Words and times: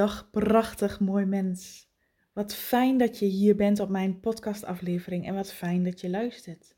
Dag 0.00 0.30
prachtig 0.30 1.00
mooi 1.00 1.24
mens. 1.24 1.88
Wat 2.32 2.54
fijn 2.54 2.98
dat 2.98 3.18
je 3.18 3.26
hier 3.26 3.56
bent 3.56 3.80
op 3.80 3.88
mijn 3.88 4.20
podcastaflevering 4.20 5.26
en 5.26 5.34
wat 5.34 5.52
fijn 5.52 5.84
dat 5.84 6.00
je 6.00 6.10
luistert. 6.10 6.76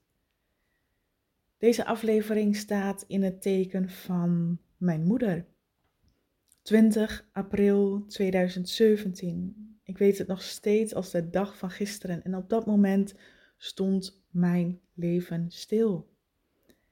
Deze 1.58 1.84
aflevering 1.84 2.56
staat 2.56 3.04
in 3.06 3.22
het 3.22 3.42
teken 3.42 3.90
van 3.90 4.58
mijn 4.76 5.02
moeder. 5.02 5.46
20 6.62 7.28
april 7.32 8.04
2017. 8.06 9.78
Ik 9.84 9.98
weet 9.98 10.18
het 10.18 10.26
nog 10.26 10.42
steeds 10.42 10.94
als 10.94 11.10
de 11.10 11.30
dag 11.30 11.58
van 11.58 11.70
gisteren 11.70 12.22
en 12.22 12.36
op 12.36 12.48
dat 12.48 12.66
moment 12.66 13.14
stond 13.56 14.24
mijn 14.30 14.80
leven 14.94 15.50
stil. 15.50 16.10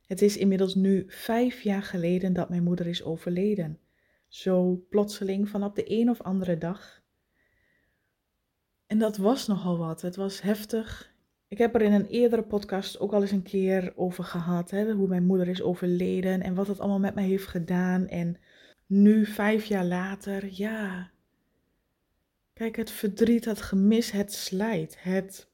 Het 0.07 0.23
is 0.23 0.37
inmiddels 0.37 0.75
nu 0.75 1.05
vijf 1.07 1.61
jaar 1.61 1.83
geleden 1.83 2.33
dat 2.33 2.49
mijn 2.49 2.65
moeder 2.65 2.87
is 2.87 3.03
overleden. 3.03 3.79
Zo 4.31 4.87
plotseling 4.89 5.49
van 5.49 5.65
op 5.65 5.75
de 5.75 5.85
een 5.87 6.11
of 6.11 6.21
andere 6.21 6.59
dag. 6.59 7.03
En 8.87 8.99
dat 8.99 9.17
was 9.17 9.47
nogal 9.47 9.79
wat. 9.79 10.03
Het 10.03 10.17
was 10.17 10.41
heftig. 10.41 11.15
Ik 11.49 11.59
heb 11.59 11.75
er 11.75 11.83
in 11.83 11.93
een 11.93 12.07
eerdere 12.07 12.43
podcast 12.43 13.01
ook 13.01 13.13
al 13.13 13.21
eens 13.21 13.31
een 13.31 13.43
keer 13.43 13.93
over 13.97 14.25
gehad. 14.25 14.71
Hè, 14.71 14.93
hoe 14.93 15.09
mijn 15.09 15.27
moeder 15.27 15.49
is 15.49 15.63
overleden 15.63 16.43
en 16.43 16.55
wat 16.55 16.67
het 16.67 16.81
allemaal 16.81 16.99
met 16.99 17.15
mij 17.15 17.25
heeft 17.25 17.47
gedaan. 17.47 18.07
En 18.07 18.37
nu, 18.87 19.27
vijf 19.27 19.65
jaar 19.65 19.85
later, 19.85 20.49
ja. 20.51 21.11
Kijk, 22.53 22.77
het 22.77 22.91
verdriet, 22.91 23.45
het 23.45 23.61
gemis, 23.63 24.11
het 24.11 24.33
slijt. 24.33 24.97
Het, 25.03 25.51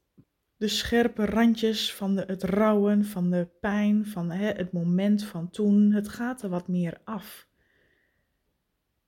de 0.57 0.69
scherpe 0.69 1.25
randjes 1.25 1.95
van 1.95 2.15
de, 2.15 2.25
het 2.27 2.43
rouwen, 2.43 3.05
van 3.05 3.31
de 3.31 3.49
pijn, 3.61 4.07
van 4.07 4.31
hè, 4.31 4.47
het 4.47 4.73
moment 4.73 5.25
van 5.25 5.51
toen. 5.51 5.93
Het 5.93 6.09
gaat 6.09 6.43
er 6.43 6.49
wat 6.49 6.69
meer 6.69 7.01
af. 7.05 7.49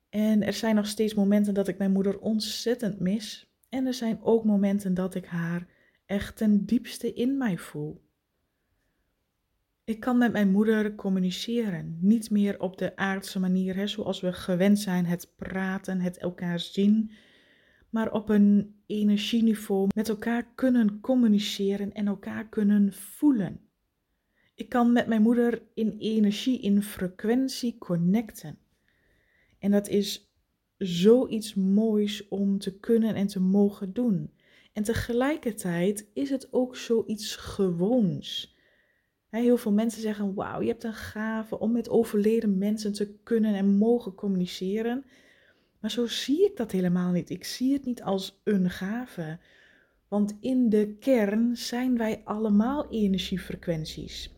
En 0.09 0.43
er 0.43 0.53
zijn 0.53 0.75
nog 0.75 0.87
steeds 0.87 1.15
momenten 1.15 1.55
dat 1.55 1.69
ik 1.69 1.79
mijn 1.79 1.93
moeder 1.93 2.19
ontzettend 2.19 3.01
mis. 3.01 3.53
En 3.69 3.87
er 3.87 3.95
zijn 3.95 4.19
ook 4.23 4.45
momenten 4.45 4.95
dat 4.95 5.15
ik 5.15 5.27
haar 5.27 5.66
echt 6.07 6.37
ten 6.37 6.65
diepste 6.65 7.13
in 7.13 7.37
mij 7.37 7.59
voel. 7.59 8.07
Ik 9.85 10.01
kan 10.01 10.19
met 10.19 10.32
mijn 10.32 10.51
moeder 10.51 10.95
communiceren, 10.95 11.99
niet 12.01 12.30
meer 12.30 12.60
op 12.60 12.79
de 12.79 12.97
aardse 12.97 13.41
manier, 13.41 13.77
hè, 13.77 13.87
zoals 13.87 14.21
we 14.21 14.32
gewend 14.32 14.79
zijn, 14.79 15.07
het 15.07 15.32
praten, 15.37 16.01
het 16.01 16.19
elkaar 16.19 16.60
zien, 16.60 17.10
maar 17.91 18.13
op 18.13 18.29
een 18.29 18.75
energieniveau 18.87 19.88
met 19.95 20.09
elkaar 20.09 20.47
kunnen 20.54 21.01
communiceren 21.01 21.93
en 21.93 22.07
elkaar 22.07 22.49
kunnen 22.49 22.93
voelen. 22.93 23.60
Ik 24.54 24.69
kan 24.69 24.93
met 24.93 25.07
mijn 25.07 25.23
moeder 25.23 25.63
in 25.75 25.97
energie, 25.99 26.60
in 26.60 26.82
frequentie 26.82 27.79
connecten. 27.79 28.59
En 29.59 29.70
dat 29.70 29.88
is 29.88 30.32
zoiets 30.78 31.54
moois 31.54 32.28
om 32.28 32.59
te 32.59 32.78
kunnen 32.78 33.14
en 33.14 33.26
te 33.26 33.40
mogen 33.40 33.92
doen. 33.92 34.30
En 34.73 34.82
tegelijkertijd 34.82 36.10
is 36.12 36.30
het 36.30 36.48
ook 36.51 36.76
zoiets 36.76 37.37
gewoons. 37.37 38.56
Heel 39.29 39.56
veel 39.56 39.73
mensen 39.73 40.02
zeggen: 40.02 40.34
Wauw, 40.34 40.60
je 40.60 40.68
hebt 40.68 40.84
een 40.84 40.95
gave 40.95 41.59
om 41.59 41.73
met 41.73 41.88
overleden 41.88 42.59
mensen 42.59 42.92
te 42.92 43.14
kunnen 43.23 43.54
en 43.54 43.76
mogen 43.76 44.14
communiceren. 44.14 45.04
Maar 45.80 45.90
zo 45.90 46.06
zie 46.06 46.45
ik 46.45 46.56
dat 46.56 46.73
helemaal 46.73 47.12
niet. 47.12 47.30
Ik 47.30 47.45
zie 47.45 47.73
het 47.73 47.84
niet 47.84 48.02
als 48.02 48.40
een 48.45 48.70
gave. 48.70 49.38
Want 50.09 50.36
in 50.40 50.68
de 50.68 50.96
kern 51.01 51.56
zijn 51.56 51.96
wij 51.96 52.20
allemaal 52.24 52.90
energiefrequenties. 52.90 54.38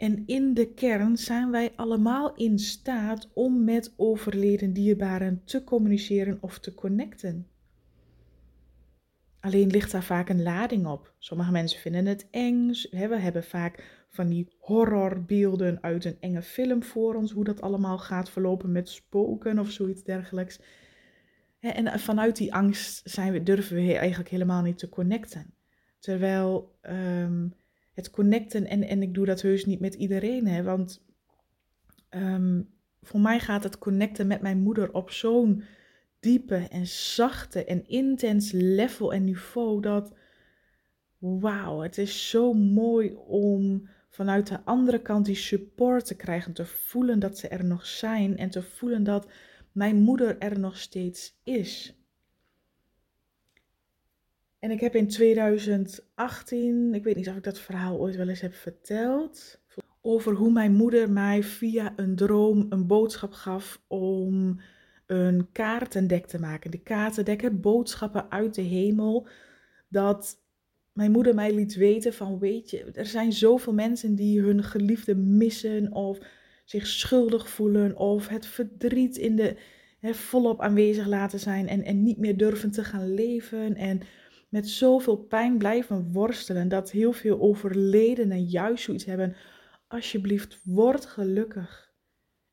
En 0.00 0.22
in 0.26 0.54
de 0.54 0.72
kern 0.74 1.16
zijn 1.16 1.50
wij 1.50 1.72
allemaal 1.76 2.34
in 2.34 2.58
staat 2.58 3.30
om 3.34 3.64
met 3.64 3.94
overleden 3.96 4.72
dierbaren 4.72 5.42
te 5.44 5.64
communiceren 5.64 6.38
of 6.40 6.58
te 6.58 6.74
connecten. 6.74 7.46
Alleen 9.40 9.70
ligt 9.70 9.92
daar 9.92 10.02
vaak 10.02 10.28
een 10.28 10.42
lading 10.42 10.86
op. 10.86 11.14
Sommige 11.18 11.50
mensen 11.50 11.80
vinden 11.80 12.06
het 12.06 12.28
eng. 12.30 12.68
We 12.90 13.16
hebben 13.18 13.44
vaak 13.44 14.04
van 14.08 14.28
die 14.28 14.52
horrorbeelden 14.58 15.82
uit 15.82 16.04
een 16.04 16.20
enge 16.20 16.42
film 16.42 16.82
voor 16.82 17.14
ons, 17.14 17.32
hoe 17.32 17.44
dat 17.44 17.60
allemaal 17.60 17.98
gaat 17.98 18.30
verlopen 18.30 18.72
met 18.72 18.88
spoken 18.88 19.58
of 19.58 19.70
zoiets 19.70 20.02
dergelijks. 20.02 20.60
En 21.60 22.00
vanuit 22.00 22.36
die 22.36 22.54
angst 22.54 23.10
zijn 23.10 23.32
we, 23.32 23.42
durven 23.42 23.76
we 23.76 23.96
eigenlijk 23.96 24.30
helemaal 24.30 24.62
niet 24.62 24.78
te 24.78 24.88
connecten. 24.88 25.54
Terwijl 25.98 26.78
ehm, 26.80 27.48
het 28.00 28.10
connecten, 28.10 28.66
en, 28.66 28.82
en 28.82 29.02
ik 29.02 29.14
doe 29.14 29.26
dat 29.26 29.40
heus 29.40 29.64
niet 29.64 29.80
met 29.80 29.94
iedereen, 29.94 30.46
hè, 30.46 30.62
want 30.62 31.04
um, 32.10 32.68
voor 33.02 33.20
mij 33.20 33.40
gaat 33.40 33.62
het 33.62 33.78
connecten 33.78 34.26
met 34.26 34.40
mijn 34.40 34.58
moeder 34.58 34.92
op 34.92 35.10
zo'n 35.10 35.62
diepe 36.20 36.66
en 36.70 36.86
zachte 36.86 37.64
en 37.64 37.88
intens 37.88 38.50
level 38.52 39.12
en 39.12 39.24
niveau 39.24 39.80
dat, 39.80 40.14
wauw, 41.18 41.80
het 41.80 41.98
is 41.98 42.30
zo 42.30 42.52
mooi 42.52 43.14
om 43.26 43.88
vanuit 44.08 44.46
de 44.46 44.64
andere 44.64 45.02
kant 45.02 45.26
die 45.26 45.34
support 45.34 46.06
te 46.06 46.16
krijgen, 46.16 46.52
te 46.52 46.66
voelen 46.66 47.18
dat 47.18 47.38
ze 47.38 47.48
er 47.48 47.64
nog 47.64 47.86
zijn 47.86 48.36
en 48.36 48.50
te 48.50 48.62
voelen 48.62 49.02
dat 49.02 49.28
mijn 49.72 49.96
moeder 49.96 50.38
er 50.38 50.58
nog 50.58 50.78
steeds 50.78 51.40
is. 51.44 51.99
En 54.60 54.70
ik 54.70 54.80
heb 54.80 54.94
in 54.94 55.08
2018, 55.08 56.94
ik 56.94 57.04
weet 57.04 57.16
niet 57.16 57.28
of 57.28 57.36
ik 57.36 57.44
dat 57.44 57.58
verhaal 57.58 57.98
ooit 57.98 58.16
wel 58.16 58.28
eens 58.28 58.40
heb 58.40 58.54
verteld, 58.54 59.60
over 60.00 60.34
hoe 60.34 60.52
mijn 60.52 60.72
moeder 60.72 61.10
mij 61.10 61.42
via 61.42 61.92
een 61.96 62.16
droom 62.16 62.66
een 62.68 62.86
boodschap 62.86 63.32
gaf 63.32 63.82
om 63.86 64.60
een 65.06 65.48
kaartendek 65.52 66.26
te 66.26 66.40
maken. 66.40 66.70
De 66.70 66.82
kaartendek, 66.82 67.60
boodschappen 67.60 68.30
uit 68.30 68.54
de 68.54 68.62
hemel, 68.62 69.26
dat 69.88 70.36
mijn 70.92 71.10
moeder 71.10 71.34
mij 71.34 71.54
liet 71.54 71.74
weten 71.74 72.14
van, 72.14 72.38
weet 72.38 72.70
je, 72.70 72.84
er 72.92 73.06
zijn 73.06 73.32
zoveel 73.32 73.72
mensen 73.72 74.14
die 74.14 74.40
hun 74.40 74.64
geliefde 74.64 75.14
missen 75.14 75.92
of 75.92 76.18
zich 76.64 76.86
schuldig 76.86 77.48
voelen 77.48 77.96
of 77.96 78.28
het 78.28 78.46
verdriet 78.46 79.16
in 79.16 79.36
de, 79.36 79.56
volop 80.02 80.60
aanwezig 80.60 81.06
laten 81.06 81.40
zijn 81.40 81.68
en, 81.68 81.84
en 81.84 82.02
niet 82.02 82.18
meer 82.18 82.36
durven 82.36 82.70
te 82.70 82.84
gaan 82.84 83.14
leven 83.14 83.76
en 83.76 84.00
met 84.50 84.68
zoveel 84.68 85.16
pijn 85.16 85.58
blijven 85.58 86.12
worstelen. 86.12 86.68
Dat 86.68 86.90
heel 86.90 87.12
veel 87.12 87.40
overledenen 87.40 88.44
juist 88.44 88.84
zoiets 88.84 89.04
hebben. 89.04 89.36
Alsjeblieft, 89.88 90.60
word 90.64 91.06
gelukkig. 91.06 91.92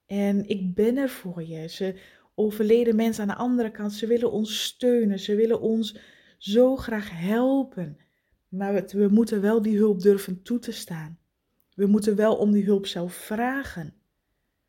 En 0.06 0.48
ik 0.48 0.76
ben 0.76 0.98
er 0.98 1.10
voor 1.10 1.44
je. 1.44 1.68
Ze 1.68 2.00
overleden 2.36 2.96
mensen 2.96 3.22
aan 3.22 3.30
de 3.30 3.36
andere 3.36 3.72
kant, 3.72 3.94
ze 3.94 4.08
willen 4.08 4.32
ons 4.32 4.64
steunen. 4.64 5.20
Ze 5.20 5.36
willen 5.36 5.62
ons 5.62 5.98
zo 6.38 6.76
graag 6.76 7.10
helpen. 7.12 7.98
Maar 8.48 8.74
we, 8.74 8.86
we 8.92 9.08
moeten 9.08 9.42
wel 9.42 9.62
die 9.62 9.78
hulp 9.78 10.02
durven 10.02 10.42
toe 10.42 10.60
te 10.60 10.72
staan. 10.72 11.20
We 11.76 11.86
moeten 11.86 12.16
wel 12.16 12.36
om 12.36 12.52
die 12.52 12.66
hulp 12.66 12.86
zelf 12.86 13.14
vragen. 13.14 13.94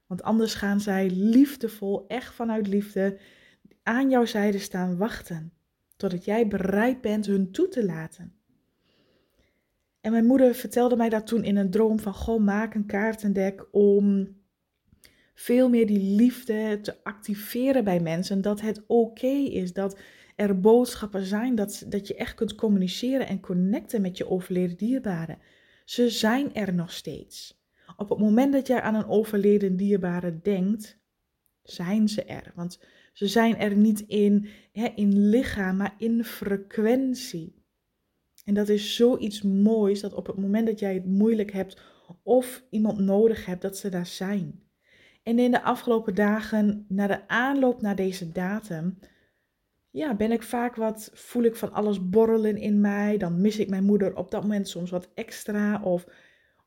Want 0.07 0.23
anders 0.23 0.55
gaan 0.55 0.81
zij 0.81 1.11
liefdevol, 1.11 2.07
echt 2.07 2.35
vanuit 2.35 2.67
liefde, 2.67 3.19
aan 3.83 4.11
jouw 4.11 4.25
zijde 4.25 4.59
staan 4.59 4.97
wachten 4.97 5.58
totdat 5.99 6.25
jij 6.25 6.49
bereid 6.49 7.01
bent 7.01 7.27
hun 7.27 7.51
toe 7.51 7.69
te 7.69 7.85
laten. 7.85 8.33
En 10.01 10.13
mijn 10.13 10.27
moeder 10.27 10.55
vertelde 10.55 10.97
mij 10.97 11.09
dat 11.09 11.27
toen 11.27 11.45
in 11.45 11.57
een 11.57 11.71
droom 11.71 12.01
van, 12.01 12.15
goh, 12.15 12.41
maak 12.41 12.75
een 12.75 12.87
kaartendek 12.87 13.67
om 13.71 14.37
veel 15.35 15.69
meer 15.69 15.87
die 15.87 16.15
liefde 16.15 16.79
te 16.83 17.05
activeren 17.05 17.85
bij 17.85 18.01
mensen. 18.01 18.41
Dat 18.41 18.61
het 18.61 18.85
oké 18.87 19.27
is, 19.27 19.73
dat 19.73 19.99
er 20.37 20.61
boodschappen 20.61 21.25
zijn, 21.25 21.55
dat, 21.55 21.85
dat 21.89 22.09
je 22.09 22.15
echt 22.15 22.35
kunt 22.35 22.55
communiceren 22.55 23.27
en 23.27 23.41
connecten 23.41 24.01
met 24.01 24.17
je 24.17 24.29
overleden 24.29 24.77
dierbaren. 24.77 25.39
Ze 25.85 26.11
zijn 26.11 26.55
er 26.55 26.75
nog 26.75 26.93
steeds. 26.93 27.63
Op 27.97 28.09
het 28.09 28.19
moment 28.19 28.53
dat 28.53 28.67
jij 28.67 28.81
aan 28.81 28.95
een 28.95 29.09
overleden 29.09 29.77
dierbare 29.77 30.41
denkt, 30.43 30.99
zijn 31.63 32.09
ze 32.09 32.25
er. 32.25 32.53
Want 32.55 32.81
ze 33.13 33.27
zijn 33.27 33.57
er 33.57 33.77
niet 33.77 34.01
in, 34.01 34.49
hè, 34.73 34.89
in 34.95 35.29
lichaam, 35.29 35.77
maar 35.77 35.95
in 35.99 36.25
frequentie. 36.25 37.57
En 38.45 38.55
dat 38.55 38.69
is 38.69 38.97
zoiets 38.97 39.43
moois 39.43 40.01
dat 40.01 40.15
op 40.15 40.27
het 40.27 40.37
moment 40.37 40.67
dat 40.67 40.79
jij 40.79 40.95
het 40.95 41.07
moeilijk 41.07 41.53
hebt 41.53 41.81
of 42.23 42.65
iemand 42.71 42.99
nodig 42.99 43.47
hebt, 43.47 43.63
dat 43.63 43.79
ze 43.79 43.89
daar 43.89 44.07
zijn. 44.07 44.63
En 45.23 45.39
in 45.39 45.51
de 45.51 45.63
afgelopen 45.63 46.15
dagen, 46.15 46.85
na 46.89 47.07
de 47.07 47.29
aanloop 47.29 47.83
naar 47.83 47.97
deze 47.97 48.33
datum, 48.33 48.99
ja, 49.91 50.15
ben 50.15 50.33
ik 50.33 50.43
vaak 50.43 50.77
wat, 50.77 51.11
voel 51.15 51.43
ik 51.43 51.57
van 51.57 51.73
alles 51.73 52.09
borrelen 52.09 52.57
in 52.57 52.81
mij. 52.81 53.17
Dan 53.17 53.41
mis 53.41 53.59
ik 53.59 53.69
mijn 53.69 53.85
moeder 53.85 54.17
op 54.17 54.31
dat 54.31 54.43
moment 54.43 54.69
soms 54.69 54.91
wat 54.91 55.09
extra. 55.15 55.83
Of 55.83 56.07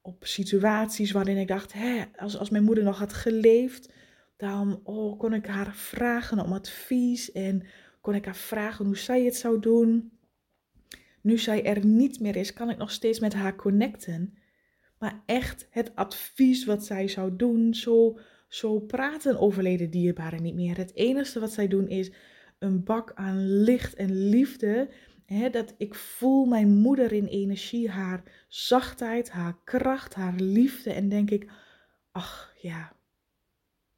op 0.01 0.25
situaties 0.25 1.11
waarin 1.11 1.37
ik 1.37 1.47
dacht, 1.47 1.73
hè, 1.73 2.03
als, 2.15 2.37
als 2.37 2.49
mijn 2.49 2.63
moeder 2.63 2.83
nog 2.83 2.99
had 2.99 3.13
geleefd, 3.13 3.93
dan 4.41 4.79
oh, 4.83 5.19
kon 5.19 5.33
ik 5.33 5.45
haar 5.45 5.75
vragen 5.75 6.39
om 6.39 6.53
advies 6.53 7.31
en 7.31 7.63
kon 8.01 8.15
ik 8.15 8.25
haar 8.25 8.35
vragen 8.35 8.85
hoe 8.85 8.97
zij 8.97 9.23
het 9.23 9.35
zou 9.35 9.59
doen. 9.59 10.11
Nu 11.21 11.37
zij 11.37 11.65
er 11.65 11.85
niet 11.85 12.19
meer 12.19 12.35
is, 12.35 12.53
kan 12.53 12.69
ik 12.69 12.77
nog 12.77 12.91
steeds 12.91 13.19
met 13.19 13.33
haar 13.33 13.55
connecten. 13.55 14.37
Maar 14.99 15.23
echt 15.25 15.67
het 15.69 15.95
advies 15.95 16.65
wat 16.65 16.85
zij 16.85 17.07
zou 17.07 17.35
doen, 17.35 17.73
zo, 17.73 18.19
zo 18.47 18.79
praten 18.79 19.39
overleden 19.39 19.89
dierbaren 19.89 20.43
niet 20.43 20.55
meer. 20.55 20.77
Het 20.77 20.95
enige 20.95 21.39
wat 21.39 21.51
zij 21.51 21.67
doen 21.67 21.87
is 21.87 22.11
een 22.59 22.83
bak 22.83 23.11
aan 23.15 23.61
licht 23.63 23.93
en 23.93 24.29
liefde. 24.29 24.89
Dat 25.51 25.75
ik 25.77 25.95
voel 25.95 26.45
mijn 26.45 26.69
moeder 26.69 27.11
in 27.11 27.25
energie, 27.25 27.89
haar 27.89 28.45
zachtheid, 28.47 29.29
haar 29.29 29.57
kracht, 29.63 30.13
haar 30.13 30.35
liefde. 30.35 30.93
En 30.93 31.09
denk 31.09 31.31
ik, 31.31 31.51
ach 32.11 32.53
ja, 32.61 32.95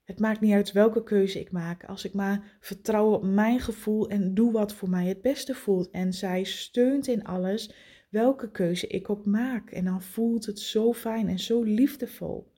het 0.03 0.19
maakt 0.19 0.41
niet 0.41 0.53
uit 0.53 0.71
welke 0.71 1.03
keuze 1.03 1.39
ik 1.39 1.51
maak. 1.51 1.85
Als 1.85 2.05
ik 2.05 2.13
maar 2.13 2.57
vertrouw 2.59 3.11
op 3.11 3.23
mijn 3.23 3.59
gevoel 3.59 4.09
en 4.09 4.33
doe 4.33 4.51
wat 4.51 4.73
voor 4.73 4.89
mij 4.89 5.07
het 5.07 5.21
beste 5.21 5.55
voelt. 5.55 5.89
En 5.89 6.13
zij 6.13 6.43
steunt 6.43 7.07
in 7.07 7.23
alles 7.23 7.73
welke 8.09 8.51
keuze 8.51 8.87
ik 8.87 9.09
ook 9.09 9.25
maak. 9.25 9.71
En 9.71 9.85
dan 9.85 10.01
voelt 10.01 10.45
het 10.45 10.59
zo 10.59 10.93
fijn 10.93 11.27
en 11.27 11.39
zo 11.39 11.63
liefdevol. 11.63 12.51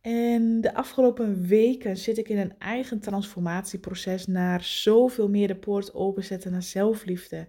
En 0.00 0.60
de 0.60 0.74
afgelopen 0.74 1.46
weken 1.46 1.96
zit 1.96 2.18
ik 2.18 2.28
in 2.28 2.38
een 2.38 2.58
eigen 2.58 3.00
transformatieproces 3.00 4.26
naar 4.26 4.62
zoveel 4.62 5.28
meer 5.28 5.48
de 5.48 5.56
poort 5.56 5.94
openzetten 5.94 6.52
naar 6.52 6.62
zelfliefde. 6.62 7.48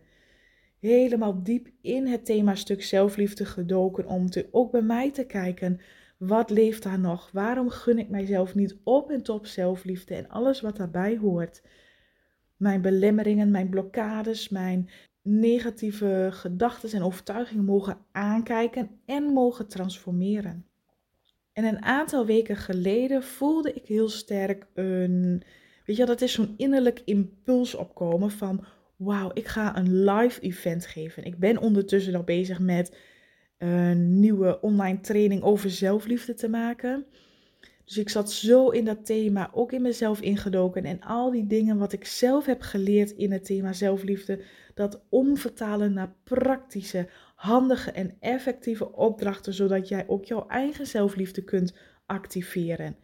Helemaal 0.79 1.43
diep 1.43 1.69
in 1.81 2.07
het 2.07 2.25
thema 2.25 2.55
stuk 2.55 2.83
zelfliefde 2.83 3.45
gedoken 3.45 4.05
om 4.05 4.29
te, 4.29 4.47
ook 4.51 4.71
bij 4.71 4.81
mij 4.81 5.11
te 5.11 5.25
kijken. 5.25 5.79
Wat 6.21 6.49
leeft 6.49 6.83
daar 6.83 6.99
nog? 6.99 7.29
Waarom 7.31 7.69
gun 7.69 7.99
ik 7.99 8.09
mijzelf 8.09 8.55
niet 8.55 8.77
op 8.83 9.09
en 9.09 9.23
top 9.23 9.45
zelfliefde 9.45 10.15
en 10.15 10.29
alles 10.29 10.61
wat 10.61 10.77
daarbij 10.77 11.17
hoort? 11.17 11.61
Mijn 12.57 12.81
belemmeringen, 12.81 13.51
mijn 13.51 13.69
blokkades, 13.69 14.49
mijn 14.49 14.89
negatieve 15.21 16.29
gedachten 16.31 16.91
en 16.91 17.03
overtuigingen 17.03 17.65
mogen 17.65 17.97
aankijken 18.11 18.89
en 19.05 19.23
mogen 19.23 19.67
transformeren. 19.67 20.65
En 21.53 21.63
een 21.63 21.81
aantal 21.83 22.25
weken 22.25 22.55
geleden 22.55 23.23
voelde 23.23 23.73
ik 23.73 23.85
heel 23.85 24.09
sterk 24.09 24.67
een, 24.73 25.43
weet 25.85 25.97
je, 25.97 26.05
dat 26.05 26.21
is 26.21 26.33
zo'n 26.33 26.53
innerlijk 26.57 27.01
impuls 27.05 27.75
opkomen 27.75 28.31
van, 28.31 28.65
wauw, 28.95 29.31
ik 29.33 29.47
ga 29.47 29.77
een 29.77 30.03
live 30.03 30.41
event 30.41 30.85
geven. 30.85 31.23
Ik 31.23 31.37
ben 31.37 31.57
ondertussen 31.57 32.15
al 32.15 32.23
bezig 32.23 32.59
met 32.59 32.97
een 33.61 34.19
nieuwe 34.19 34.61
online 34.61 34.99
training 34.99 35.41
over 35.41 35.69
zelfliefde 35.69 36.33
te 36.33 36.49
maken. 36.49 37.05
Dus 37.85 37.97
ik 37.97 38.09
zat 38.09 38.31
zo 38.31 38.69
in 38.69 38.85
dat 38.85 39.05
thema, 39.05 39.49
ook 39.53 39.71
in 39.71 39.81
mezelf 39.81 40.21
ingedoken 40.21 40.85
en 40.85 41.01
al 41.01 41.31
die 41.31 41.47
dingen 41.47 41.77
wat 41.77 41.93
ik 41.93 42.05
zelf 42.05 42.45
heb 42.45 42.61
geleerd 42.61 43.11
in 43.11 43.31
het 43.31 43.45
thema 43.45 43.73
zelfliefde, 43.73 44.43
dat 44.73 45.01
omvertalen 45.09 45.93
naar 45.93 46.15
praktische, 46.23 47.09
handige 47.35 47.91
en 47.91 48.15
effectieve 48.19 48.93
opdrachten, 48.93 49.53
zodat 49.53 49.87
jij 49.87 50.07
ook 50.07 50.25
jouw 50.25 50.47
eigen 50.47 50.87
zelfliefde 50.87 51.43
kunt 51.43 51.75
activeren. 52.05 52.95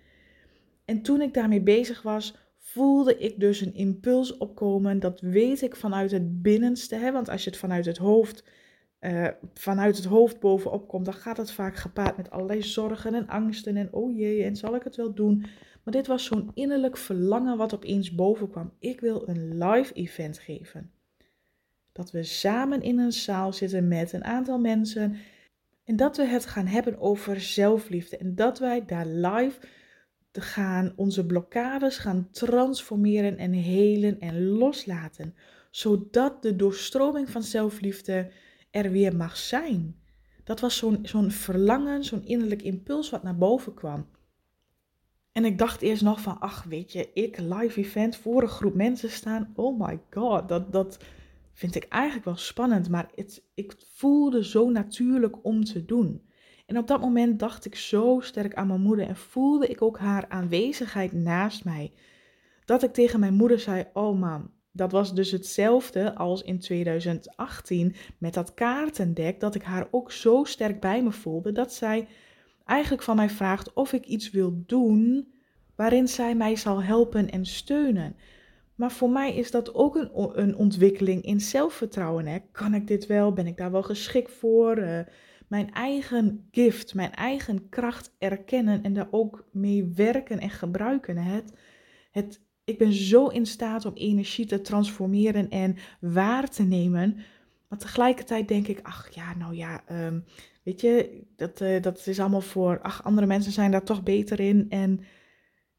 En 0.86 1.02
toen 1.02 1.22
ik 1.22 1.34
daarmee 1.34 1.62
bezig 1.62 2.02
was, 2.02 2.36
voelde 2.60 3.18
ik 3.18 3.40
dus 3.40 3.62
een 3.62 3.74
impuls 3.74 4.38
opkomen. 4.38 5.00
Dat 5.00 5.22
weet 5.22 5.62
ik 5.62 5.76
vanuit 5.76 6.12
het 6.12 6.42
binnenste. 6.42 6.96
Hè? 6.96 7.12
Want 7.12 7.30
als 7.30 7.44
je 7.44 7.50
het 7.50 7.60
vanuit 7.60 7.86
het 7.86 7.98
hoofd, 7.98 8.44
uh, 9.00 9.28
vanuit 9.54 9.96
het 9.96 10.06
hoofd 10.06 10.40
bovenop 10.40 10.88
komt, 10.88 11.06
dan 11.06 11.14
gaat 11.14 11.38
het 11.38 11.52
vaak 11.52 11.76
gepaard 11.76 12.18
met 12.18 12.30
allerlei 12.30 12.64
zorgen 12.64 13.14
en 13.14 13.28
angsten. 13.28 13.78
En 13.78 13.94
oh 13.94 14.18
jee, 14.18 14.44
en 14.44 14.56
zal 14.56 14.76
ik 14.76 14.84
het 14.84 14.96
wel 14.96 15.14
doen? 15.14 15.46
Maar 15.84 15.94
dit 15.94 16.08
was 16.08 16.26
zo'n 16.26 16.52
innerlijk 16.54 16.98
verlangen 16.98 17.58
wat 17.58 17.74
opeens 17.74 18.16
boven 18.16 18.50
kwam. 18.50 18.74
Ik 18.80 19.00
wil 19.00 19.28
een 19.28 19.58
live 19.58 19.94
event 19.94 20.40
geven 20.40 20.92
dat 21.98 22.12
we 22.12 22.24
samen 22.24 22.82
in 22.82 23.00
een 23.00 23.12
zaal 23.12 23.54
zitten 23.54 23.88
met 23.88 24.14
een 24.14 24.24
aantal 24.24 24.60
mensen 24.60 25.16
en 25.84 25.96
dat 25.96 26.18
we 26.18 26.26
het 26.26 26.46
gaan 26.46 26.66
hebben 26.66 27.00
over 27.00 27.42
zelfliefde 27.42 28.18
en 28.18 28.36
dat 28.36 28.60
wij 28.60 28.86
daar 28.86 29.06
live 29.06 29.60
gaan 30.32 30.94
onze 30.96 31.26
blokkades 31.26 31.98
gaan 31.98 32.28
transformeren 32.32 33.38
en 33.38 33.52
helen 33.52 34.20
en 34.20 34.48
loslaten, 34.48 35.36
zodat 35.72 36.42
de 36.42 36.56
doorstroming 36.56 37.30
van 37.30 37.44
zelfliefde 37.44 38.32
er 38.78 38.92
weer 38.92 39.16
mag 39.16 39.38
zijn. 39.38 39.96
Dat 40.44 40.60
was 40.60 40.84
zo'n 41.02 41.32
verlangen, 41.32 42.04
zo'n 42.04 42.26
innerlijk 42.26 42.62
impuls 42.62 43.10
wat 43.10 43.24
naar 43.24 43.38
boven 43.38 43.74
kwam. 43.74 44.08
En 45.32 45.46
ik 45.46 45.58
dacht 45.58 45.82
eerst 45.82 46.04
nog 46.04 46.22
van, 46.22 46.40
ach 46.40 46.64
weet 46.64 46.92
je, 46.92 47.10
ik 47.14 47.40
live 47.40 47.80
event 47.80 48.16
voor 48.16 48.42
een 48.42 48.48
groep 48.48 48.74
mensen 48.74 49.10
staan. 49.10 49.52
Oh 49.56 49.80
my 49.80 50.00
god, 50.10 50.50
dat, 50.50 50.72
dat, 50.72 50.98
vind 51.58 51.76
ik 51.76 51.84
eigenlijk 51.84 52.26
wel 52.26 52.36
spannend, 52.36 52.90
maar 52.90 53.10
het, 53.16 53.44
ik 53.54 53.76
voelde 53.94 54.46
zo 54.46 54.70
natuurlijk 54.70 55.46
om 55.46 55.64
te 55.64 55.86
doen. 55.86 56.30
En 56.66 56.78
op 56.78 56.88
dat 56.88 57.02
moment 57.02 57.40
dacht 57.40 57.66
ik 57.66 57.76
zo 57.76 58.20
sterk 58.20 58.56
aan 58.56 58.68
mijn 58.68 58.82
moeder 58.82 59.08
en 59.08 59.16
voelde 59.16 59.68
ik 59.68 59.82
ook 59.82 59.98
haar 60.00 60.26
aanwezigheid 60.30 61.14
naast 61.14 61.66
mij. 61.66 61.94
Dat 62.66 62.84
ik 62.84 62.94
tegen 62.94 63.20
mijn 63.20 63.34
moeder 63.34 63.60
zei: 63.60 63.86
Oh 63.94 64.20
mam, 64.20 64.52
dat 64.78 64.92
was 64.92 65.14
dus 65.14 65.32
hetzelfde 65.32 66.16
als 66.16 66.42
in 66.42 66.60
2018 66.60 67.96
met 68.18 68.34
dat 68.34 68.54
kaartendek, 68.54 69.40
dat 69.40 69.56
ik 69.56 69.64
haar 69.64 69.88
ook 69.92 70.12
zo 70.12 70.44
sterk 70.44 70.80
bij 70.80 71.04
me 71.04 71.12
voelde 71.12 71.52
dat 71.52 71.74
zij 71.74 72.08
eigenlijk 72.66 73.04
van 73.04 73.16
mij 73.16 73.30
vraagt 73.30 73.74
of 73.74 73.94
ik 73.94 74.06
iets 74.06 74.32
wil 74.32 74.64
doen 74.66 75.32
waarin 75.76 76.08
zij 76.08 76.36
mij 76.36 76.56
zal 76.56 76.84
helpen 76.84 77.30
en 77.30 77.46
steunen. 77.46 78.16
Maar 78.76 78.92
voor 78.92 79.10
mij 79.10 79.36
is 79.36 79.52
dat 79.52 79.74
ook 79.74 79.96
een, 79.96 80.10
een 80.42 80.56
ontwikkeling 80.56 81.24
in 81.24 81.42
zelfvertrouwen. 81.42 82.26
Hè? 82.26 82.38
Kan 82.52 82.74
ik 82.74 82.88
dit 82.88 83.06
wel? 83.06 83.34
Ben 83.34 83.48
ik 83.48 83.58
daar 83.58 83.72
wel 83.72 83.84
geschikt 83.84 84.32
voor? 84.32 84.78
Uh, 84.78 85.00
mijn 85.48 85.72
eigen 85.72 86.48
gift, 86.52 86.94
mijn 86.94 87.14
eigen 87.14 87.70
kracht 87.70 88.16
erkennen 88.18 88.84
en 88.84 88.94
daar 88.94 89.08
ook 89.12 89.48
mee 89.52 89.92
werken 89.96 90.40
en 90.40 90.50
gebruiken. 90.50 91.18
Het, 91.18 91.54
het, 92.12 92.42
ik 92.68 92.78
ben 92.78 92.94
zo 92.94 93.28
in 93.28 93.46
staat 93.46 93.86
om 93.86 93.94
energie 93.94 94.46
te 94.46 94.62
transformeren 94.62 95.50
en 95.50 95.76
waar 96.00 96.50
te 96.50 96.64
nemen. 96.64 97.18
Maar 97.68 97.80
tegelijkertijd 97.80 98.48
denk 98.48 98.68
ik, 98.68 98.80
ach 98.84 99.10
ja, 99.16 99.36
nou 99.36 99.56
ja, 99.56 99.84
um, 99.92 100.24
weet 100.64 100.82
je, 100.82 101.24
dat, 101.36 101.62
uh, 101.62 101.82
dat 101.82 102.08
is 102.08 102.20
allemaal 102.20 102.42
voor, 102.42 102.80
ach, 102.82 103.04
andere 103.04 103.28
mensen 103.28 103.52
zijn 103.52 103.72
daar 103.72 103.84
toch 103.84 104.04
beter 104.04 104.40
in. 104.40 104.66
En 104.70 105.00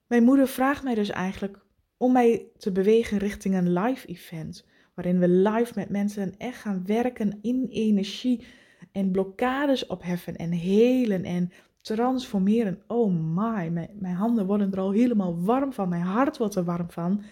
mijn 0.07 0.23
moeder 0.23 0.49
vraagt 0.49 0.83
mij 0.83 0.95
dus 0.95 1.11
eigenlijk, 1.11 1.67
om 1.97 2.13
mij 2.13 2.47
te 2.57 2.73
bewegen 2.73 3.19
richting 3.19 3.55
een 3.55 3.73
live 3.73 4.07
event. 4.07 4.67
Waarin 4.95 5.19
we 5.19 5.29
live 5.29 5.73
met 5.75 5.89
mensen 5.89 6.35
echt 6.39 6.61
gaan 6.61 6.87
werken 6.87 7.39
in 7.43 7.67
energie 7.71 8.45
en 8.93 9.11
blokkades 9.11 9.87
opheffen 9.87 10.37
en 10.37 10.51
helen 10.51 11.25
en 11.25 11.51
transformeren. 11.81 12.83
Oh 12.87 13.13
my, 13.13 13.89
mijn, 13.99 14.15
handen 14.15 14.47
worden 14.47 14.73
er 14.73 14.81
al 14.81 14.91
helemaal 14.91 15.43
warm 15.43 15.73
van, 15.73 15.89
mijn 15.89 16.03
hart 16.03 16.37
wordt 16.37 16.55
er 16.55 16.65
warm 16.65 16.91
van. 16.91 17.23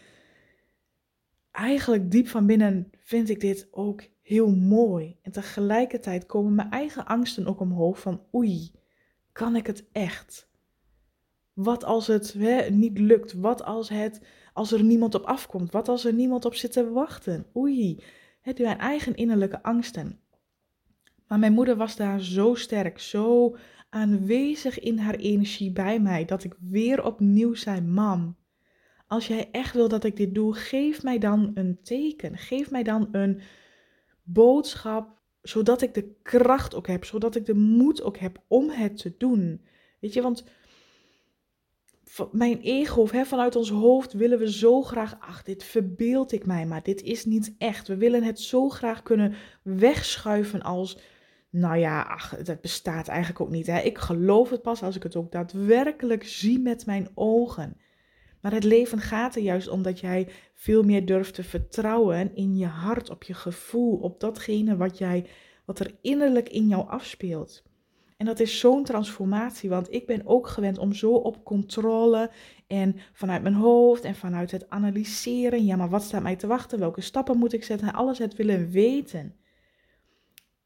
Eigenlijk 1.51 2.11
diep 2.11 2.29
van 2.29 2.47
binnen 2.47 2.91
vind 2.99 3.29
ik 3.29 3.41
dit 3.41 3.69
ook 3.71 4.03
heel 4.23 4.51
mooi. 4.51 5.17
En 5.23 5.33
tegelijkertijd 5.33 6.27
komen 6.27 6.55
mijn 6.55 6.71
eigen 6.71 7.07
angsten 7.07 7.47
ook 7.47 7.61
omhoog 7.61 8.01
van 8.01 8.23
oei, 8.35 8.71
kan 9.33 9.57
ik 9.57 9.67
het 9.67 9.89
echt? 9.93 10.49
Wat 11.53 11.85
als 11.85 12.07
het 12.07 12.33
hè, 12.33 12.71
niet 12.71 12.99
lukt? 12.99 13.33
Wat 13.33 13.63
als, 13.63 13.89
het, 13.89 14.21
als 14.53 14.73
er 14.73 14.85
niemand 14.85 15.15
op 15.15 15.25
afkomt? 15.25 15.73
Wat 15.73 15.89
als 15.89 16.05
er 16.05 16.13
niemand 16.13 16.45
op 16.45 16.55
zit 16.55 16.73
te 16.73 16.91
wachten? 16.91 17.47
Oei, 17.57 18.03
het 18.41 18.59
mijn 18.59 18.79
eigen 18.79 19.15
innerlijke 19.15 19.63
angsten. 19.63 20.21
Maar 21.27 21.39
mijn 21.39 21.53
moeder 21.53 21.77
was 21.77 21.97
daar 21.97 22.21
zo 22.21 22.55
sterk, 22.55 22.99
zo 22.99 23.57
aanwezig 23.89 24.79
in 24.79 24.99
haar 24.99 25.15
energie 25.15 25.73
bij 25.73 26.01
mij, 26.01 26.25
dat 26.25 26.45
ik 26.45 26.55
weer 26.61 27.05
opnieuw 27.05 27.55
zei: 27.55 27.81
Mam, 27.81 28.37
als 29.07 29.27
jij 29.27 29.49
echt 29.53 29.75
wil 29.75 29.89
dat 29.89 30.05
ik 30.05 30.17
dit 30.17 30.35
doe, 30.35 30.55
geef 30.55 31.03
mij 31.03 31.19
dan 31.19 31.51
een 31.55 31.79
teken. 31.83 32.37
Geef 32.37 32.71
mij 32.71 32.83
dan 32.83 33.09
een 33.13 33.41
boodschap, 34.23 35.19
zodat 35.43 35.83
ik 35.83 35.95
de 35.95 36.15
kracht 36.23 36.75
ook 36.75 36.87
heb, 36.87 37.05
zodat 37.05 37.35
ik 37.35 37.47
de 37.47 37.55
moed 37.55 38.03
ook 38.03 38.17
heb 38.17 38.43
om 38.47 38.71
het 38.71 38.97
te 38.97 39.15
doen. 39.19 39.61
Weet 40.01 40.13
je, 40.13 40.23
want 40.23 40.45
mijn 42.33 42.61
ego, 42.61 43.07
hè, 43.11 43.25
vanuit 43.25 43.57
ons 43.57 43.71
hoofd 43.71 44.13
willen 44.13 44.39
we 44.39 44.53
zo 44.53 44.83
graag, 44.83 45.17
ach, 45.21 45.43
dit 45.43 45.65
verbeeld 45.65 46.33
ik 46.33 46.47
mij, 46.47 46.67
maar 46.67 46.83
dit 46.83 47.03
is 47.03 47.25
niet 47.25 47.55
echt. 47.59 47.89
We 47.89 47.97
willen 47.97 48.23
het 48.23 48.41
zo 48.41 48.69
graag 48.69 49.03
kunnen 49.03 49.35
wegschuiven 49.63 50.63
als, 50.63 50.99
nou 51.57 51.77
ja, 51.77 52.03
ach, 52.03 52.37
dat 52.37 52.61
bestaat 52.61 53.09
eigenlijk 53.09 53.41
ook 53.41 53.51
niet. 53.51 53.67
Hè. 53.67 53.81
Ik 53.81 53.99
geloof 53.99 54.51
het 54.51 54.63
pas 54.63 54.83
als 54.83 54.97
ik 54.97 55.03
het 55.03 55.17
ook 55.17 55.33
daadwerkelijk 55.33 56.25
zie 56.25 56.59
met 56.59 56.87
mijn 56.87 57.09
ogen. 57.15 57.77
Maar 58.41 58.53
het 58.53 58.65
leven 58.65 59.01
gaat 59.01 59.37
er 59.37 59.43
juist 59.43 59.69
om 59.69 59.83
dat 59.83 60.01
jij 60.01 60.29
veel 60.55 60.83
meer 60.83 61.07
durft 61.07 61.35
te 61.35 61.45
vertrouwen 61.45 62.35
in 62.35 62.57
je 62.57 62.67
hart, 62.67 63.11
op 63.11 63.23
je 63.23 63.35
gevoel, 63.35 63.97
op 63.97 64.21
datgene 64.21 64.77
wat, 64.77 64.99
jij, 64.99 65.27
wat 65.65 65.79
er 65.79 65.95
innerlijk 66.01 66.49
in 66.49 66.69
jou 66.69 66.89
afspeelt. 66.89 67.63
En 68.17 68.27
dat 68.27 68.41
is 68.41 68.59
zo'n 68.59 68.85
transformatie, 68.85 69.69
want 69.69 69.93
ik 69.93 70.07
ben 70.07 70.27
ook 70.27 70.49
gewend 70.49 70.79
om 70.79 70.93
zo 70.93 71.13
op 71.13 71.45
controle 71.45 72.31
en 72.67 72.97
vanuit 73.13 73.43
mijn 73.43 73.55
hoofd 73.55 74.05
en 74.05 74.15
vanuit 74.15 74.51
het 74.51 74.71
analyseren, 74.71 75.65
ja, 75.65 75.77
maar 75.77 75.91
wat 75.91 76.03
staat 76.03 76.23
mij 76.23 76.37
te 76.37 76.47
wachten? 76.47 76.79
Welke 76.79 77.01
stappen 77.01 77.39
moet 77.39 77.53
ik 77.53 77.65
zetten? 77.65 77.93
Alles 77.93 78.19
het 78.19 78.35
willen 78.35 78.71
weten. 78.71 79.35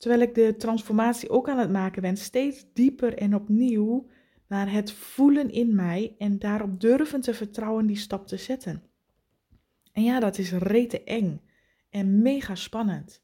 Terwijl 0.01 0.23
ik 0.23 0.35
de 0.35 0.57
transformatie 0.57 1.31
ook 1.31 1.49
aan 1.49 1.59
het 1.59 1.71
maken 1.71 2.03
ben, 2.03 2.17
steeds 2.17 2.65
dieper 2.73 3.15
en 3.15 3.35
opnieuw 3.35 4.07
naar 4.47 4.73
het 4.73 4.93
voelen 4.93 5.51
in 5.51 5.75
mij 5.75 6.15
en 6.19 6.39
daarop 6.39 6.81
durven 6.81 7.21
te 7.21 7.35
vertrouwen 7.35 7.87
die 7.87 7.97
stap 7.97 8.27
te 8.27 8.37
zetten. 8.37 8.83
En 9.93 10.03
ja, 10.03 10.21
dat 10.21 10.39
is 10.39 10.53
rete 10.53 11.05
eng 11.05 11.41
en 11.91 12.23
mega 12.23 12.55
spannend. 12.55 13.21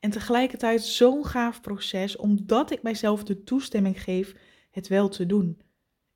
En 0.00 0.10
tegelijkertijd 0.10 0.82
zo'n 0.82 1.24
gaaf 1.24 1.60
proces, 1.60 2.16
omdat 2.16 2.70
ik 2.70 2.82
mijzelf 2.82 3.24
de 3.24 3.44
toestemming 3.44 4.02
geef 4.02 4.34
het 4.70 4.88
wel 4.88 5.08
te 5.08 5.26
doen. 5.26 5.60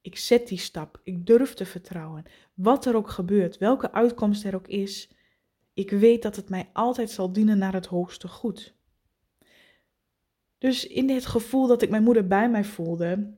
Ik 0.00 0.18
zet 0.18 0.48
die 0.48 0.58
stap, 0.58 1.00
ik 1.04 1.26
durf 1.26 1.54
te 1.54 1.66
vertrouwen. 1.66 2.24
Wat 2.54 2.86
er 2.86 2.96
ook 2.96 3.10
gebeurt, 3.10 3.58
welke 3.58 3.92
uitkomst 3.92 4.44
er 4.44 4.54
ook 4.54 4.68
is, 4.68 5.10
ik 5.74 5.90
weet 5.90 6.22
dat 6.22 6.36
het 6.36 6.48
mij 6.48 6.70
altijd 6.72 7.10
zal 7.10 7.32
dienen 7.32 7.58
naar 7.58 7.72
het 7.72 7.86
hoogste 7.86 8.28
goed. 8.28 8.76
Dus 10.58 10.86
in 10.86 11.06
dit 11.06 11.26
gevoel 11.26 11.66
dat 11.66 11.82
ik 11.82 11.90
mijn 11.90 12.02
moeder 12.02 12.26
bij 12.26 12.50
mij 12.50 12.64
voelde, 12.64 13.36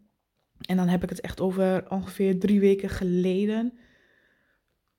en 0.60 0.76
dan 0.76 0.88
heb 0.88 1.02
ik 1.02 1.08
het 1.08 1.20
echt 1.20 1.40
over 1.40 1.90
ongeveer 1.90 2.38
drie 2.38 2.60
weken 2.60 2.88
geleden, 2.88 3.78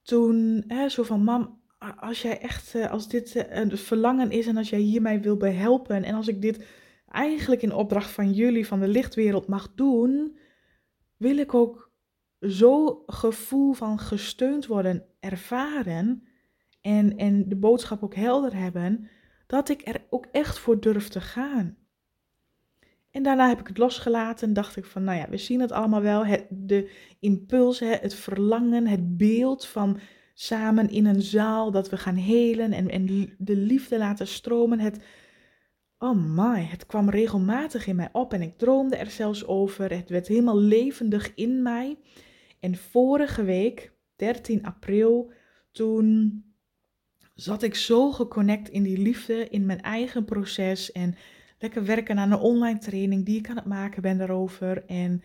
toen 0.02 0.64
hè, 0.68 0.90
zo 0.90 1.04
van 1.04 1.24
mam, 1.24 1.62
als 2.00 2.22
jij 2.22 2.40
echt, 2.40 2.76
eh, 2.76 2.92
als 2.92 3.08
dit 3.08 3.36
eh, 3.36 3.60
een 3.60 3.78
verlangen 3.78 4.32
is 4.32 4.48
en 4.48 4.58
als 4.58 4.70
jij 4.70 4.80
hier 4.80 5.02
mij 5.02 5.22
wil 5.22 5.38
behelpen 5.38 6.04
en 6.04 6.14
als 6.14 6.28
ik 6.28 6.42
dit 6.42 6.66
eigenlijk 7.08 7.62
in 7.62 7.74
opdracht 7.74 8.12
van 8.12 8.32
jullie, 8.32 8.68
van 8.68 8.80
de 8.80 8.88
lichtwereld 8.88 9.48
mag 9.48 9.74
doen, 9.76 10.38
wil 11.18 11.38
ik 11.38 11.54
ook 11.54 11.92
zo 12.42 13.04
gevoel 13.06 13.74
van 13.74 14.00
gesteund 14.00 14.66
worden 14.66 15.06
ervaren 15.20 16.28
en, 16.82 17.18
en 17.18 17.50
de 17.50 17.56
boodschap 17.56 18.04
ook 18.04 18.16
helder 18.16 18.56
hebben, 18.56 19.10
dat 19.48 19.70
ik 19.70 19.88
er 19.88 20.06
ook 20.10 20.26
echt 20.32 20.60
voor 20.60 20.80
durf 20.80 21.08
te 21.08 21.22
gaan. 21.22 21.78
En 23.12 23.24
daarna 23.24 23.48
heb 23.48 23.60
ik 23.60 23.68
het 23.68 23.78
losgelaten. 23.78 24.54
Dacht 24.54 24.76
ik 24.76 24.86
van, 24.86 25.04
nou 25.04 25.18
ja, 25.18 25.30
we 25.30 25.38
zien 25.38 25.60
het 25.60 25.72
allemaal 25.72 26.02
wel. 26.02 26.26
Het, 26.26 26.46
de 26.50 26.92
impuls, 27.20 27.80
het 27.80 28.14
verlangen, 28.14 28.88
het 28.88 29.18
beeld 29.18 29.66
van 29.66 30.00
samen 30.34 30.90
in 30.90 31.06
een 31.06 31.22
zaal 31.22 31.72
dat 31.72 31.90
we 31.90 31.98
gaan 31.98 32.16
helen 32.16 32.74
en, 32.74 32.90
en 32.90 33.06
de 33.38 33.56
liefde 33.56 33.98
laten 33.98 34.28
stromen. 34.28 34.80
Het, 34.80 35.04
oh 35.98 36.36
my, 36.36 36.64
het 36.64 36.86
kwam 36.86 37.10
regelmatig 37.10 37.88
in 37.88 37.96
mij 37.96 38.10
op 38.12 38.34
en 38.34 38.42
ik 38.42 38.58
droomde 38.58 38.96
er 38.96 39.10
zelfs 39.10 39.46
over. 39.46 39.94
Het 39.94 40.10
werd 40.10 40.28
helemaal 40.28 40.60
levendig 40.60 41.32
in 41.36 41.62
mij. 41.62 41.98
En 42.60 42.76
vorige 42.76 43.44
week, 43.44 43.94
13 44.16 44.66
april, 44.66 45.32
toen 45.72 46.44
zat 47.34 47.64
ik 47.64 47.76
zo 47.76 48.12
geconnect 48.12 48.70
in 48.70 48.84
die 48.84 48.98
liefde, 48.98 49.48
in 49.50 49.66
mijn 49.66 49.82
eigen 49.82 50.26
proces 50.26 50.92
en 50.92 51.16
lekker 51.62 51.86
werken 51.86 52.20
aan 52.20 52.32
een 52.32 52.40
online 52.40 52.80
training 52.80 53.26
die 53.26 53.38
ik 53.38 53.50
aan 53.50 53.56
het 53.56 53.66
maken 53.66 54.02
ben 54.02 54.18
daarover. 54.18 54.86
En 54.86 55.24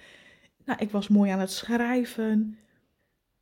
nou, 0.64 0.78
ik 0.78 0.90
was 0.90 1.08
mooi 1.08 1.30
aan 1.30 1.40
het 1.40 1.50
schrijven. 1.50 2.58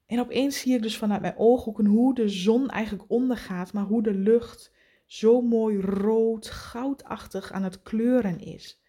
En 0.06 0.20
opeens 0.20 0.58
zie 0.58 0.74
ik 0.74 0.82
dus 0.82 0.98
vanuit 0.98 1.20
mijn 1.20 1.36
ooghoeken 1.36 1.86
hoe 1.86 2.14
de 2.14 2.28
zon 2.28 2.68
eigenlijk 2.68 3.10
ondergaat, 3.10 3.72
maar 3.72 3.84
hoe 3.84 4.02
de 4.02 4.14
lucht 4.14 4.72
zo 5.06 5.40
mooi 5.40 5.80
rood, 5.80 6.50
goudachtig 6.50 7.52
aan 7.52 7.62
het 7.62 7.82
kleuren 7.82 8.40
is. 8.40 8.82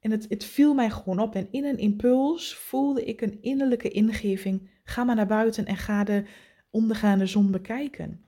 En 0.00 0.10
het, 0.10 0.26
het 0.28 0.44
viel 0.44 0.74
mij 0.74 0.90
gewoon 0.90 1.18
op. 1.18 1.34
En 1.34 1.48
in 1.50 1.64
een 1.64 1.78
impuls 1.78 2.56
voelde 2.56 3.04
ik 3.04 3.20
een 3.20 3.42
innerlijke 3.42 3.88
ingeving. 3.88 4.70
Ga 4.84 5.04
maar 5.04 5.16
naar 5.16 5.26
buiten 5.26 5.66
en 5.66 5.76
ga 5.76 6.04
de 6.04 6.24
ondergaande 6.70 7.26
zon 7.26 7.50
bekijken. 7.50 8.24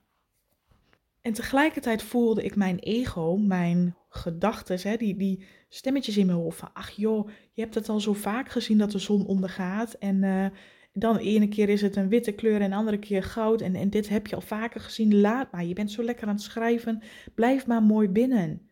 En 1.21 1.33
tegelijkertijd 1.33 2.03
voelde 2.03 2.43
ik 2.43 2.57
mijn 2.57 2.79
ego, 2.79 3.37
mijn 3.37 3.97
gedachten, 4.09 4.99
die, 4.99 5.17
die 5.17 5.45
stemmetjes 5.69 6.17
in 6.17 6.27
mijn 6.27 6.39
hoofd 6.39 6.59
van, 6.59 6.71
ach 6.73 6.91
joh, 6.91 7.29
je 7.53 7.63
hebt 7.63 7.75
het 7.75 7.89
al 7.89 8.01
zo 8.01 8.13
vaak 8.13 8.49
gezien 8.49 8.79
dat 8.79 8.91
de 8.91 8.99
zon 8.99 9.27
ondergaat 9.27 9.93
en 9.93 10.23
uh, 10.23 10.47
dan 10.93 11.17
de 11.17 11.23
ene 11.23 11.49
keer 11.49 11.69
is 11.69 11.83
het 11.83 11.97
een 11.97 12.09
witte 12.09 12.33
kleur 12.33 12.61
en 12.61 12.71
de 12.71 12.77
andere 12.77 12.99
keer 12.99 13.23
goud 13.23 13.61
en, 13.61 13.75
en 13.75 13.91
dit 13.91 14.09
heb 14.09 14.27
je 14.27 14.35
al 14.35 14.41
vaker 14.41 14.81
gezien, 14.81 15.21
laat 15.21 15.53
maar, 15.53 15.65
je 15.65 15.75
bent 15.75 15.91
zo 15.91 16.03
lekker 16.03 16.29
aan 16.29 16.35
het 16.35 16.43
schrijven, 16.43 17.03
blijf 17.35 17.67
maar 17.67 17.83
mooi 17.83 18.09
binnen. 18.09 18.69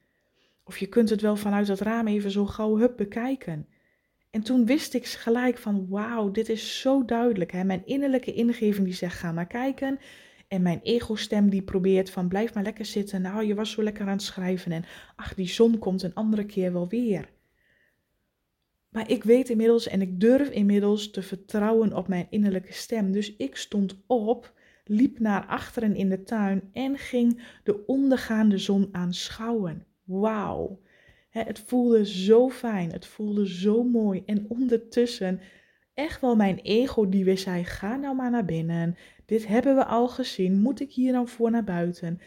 Of 0.64 0.78
je 0.78 0.86
kunt 0.86 1.10
het 1.10 1.20
wel 1.20 1.36
vanuit 1.36 1.68
het 1.68 1.80
raam 1.80 2.06
even 2.06 2.30
zo 2.30 2.46
gauw 2.46 2.76
hup 2.76 2.96
bekijken. 2.96 3.66
En 4.30 4.42
toen 4.42 4.66
wist 4.66 4.94
ik 4.94 5.06
gelijk 5.06 5.58
van, 5.58 5.88
wauw, 5.88 6.30
dit 6.30 6.48
is 6.48 6.80
zo 6.80 7.04
duidelijk. 7.04 7.52
Hè? 7.52 7.64
Mijn 7.64 7.86
innerlijke 7.86 8.32
ingeving 8.32 8.86
die 8.86 8.94
zegt, 8.94 9.18
ga 9.18 9.32
maar 9.32 9.46
kijken. 9.46 9.98
En 10.48 10.62
mijn 10.62 10.80
ego-stem 10.82 11.50
die 11.50 11.62
probeert 11.62 12.10
van 12.10 12.28
blijf 12.28 12.54
maar 12.54 12.62
lekker 12.62 12.84
zitten. 12.84 13.22
Nou, 13.22 13.44
je 13.44 13.54
was 13.54 13.70
zo 13.70 13.82
lekker 13.82 14.06
aan 14.06 14.12
het 14.12 14.22
schrijven. 14.22 14.72
En 14.72 14.84
ach, 15.16 15.34
die 15.34 15.48
zon 15.48 15.78
komt 15.78 16.02
een 16.02 16.14
andere 16.14 16.46
keer 16.46 16.72
wel 16.72 16.88
weer. 16.88 17.28
Maar 18.88 19.10
ik 19.10 19.24
weet 19.24 19.48
inmiddels 19.48 19.88
en 19.88 20.00
ik 20.00 20.20
durf 20.20 20.48
inmiddels 20.50 21.10
te 21.10 21.22
vertrouwen 21.22 21.92
op 21.92 22.08
mijn 22.08 22.26
innerlijke 22.30 22.72
stem. 22.72 23.12
Dus 23.12 23.36
ik 23.36 23.56
stond 23.56 23.96
op, 24.06 24.52
liep 24.84 25.18
naar 25.18 25.46
achteren 25.46 25.96
in 25.96 26.08
de 26.08 26.22
tuin 26.22 26.70
en 26.72 26.98
ging 26.98 27.42
de 27.64 27.86
ondergaande 27.86 28.58
zon 28.58 28.88
aanschouwen. 28.92 29.86
Wauw. 30.04 30.80
Het 31.30 31.58
voelde 31.58 32.06
zo 32.06 32.48
fijn, 32.48 32.92
het 32.92 33.06
voelde 33.06 33.48
zo 33.48 33.82
mooi. 33.82 34.22
En 34.26 34.44
ondertussen 34.48 35.40
echt 35.94 36.20
wel 36.20 36.36
mijn 36.36 36.58
ego 36.58 37.08
die 37.08 37.24
weer 37.24 37.38
zei: 37.38 37.64
ga 37.64 37.96
nou 37.96 38.16
maar 38.16 38.30
naar 38.30 38.44
binnen. 38.44 38.96
Dit 39.26 39.46
hebben 39.46 39.74
we 39.74 39.84
al 39.84 40.08
gezien. 40.08 40.60
Moet 40.60 40.80
ik 40.80 40.92
hier 40.92 41.12
nou 41.12 41.28
voor 41.28 41.50
naar 41.50 41.64
buiten? 41.64 42.20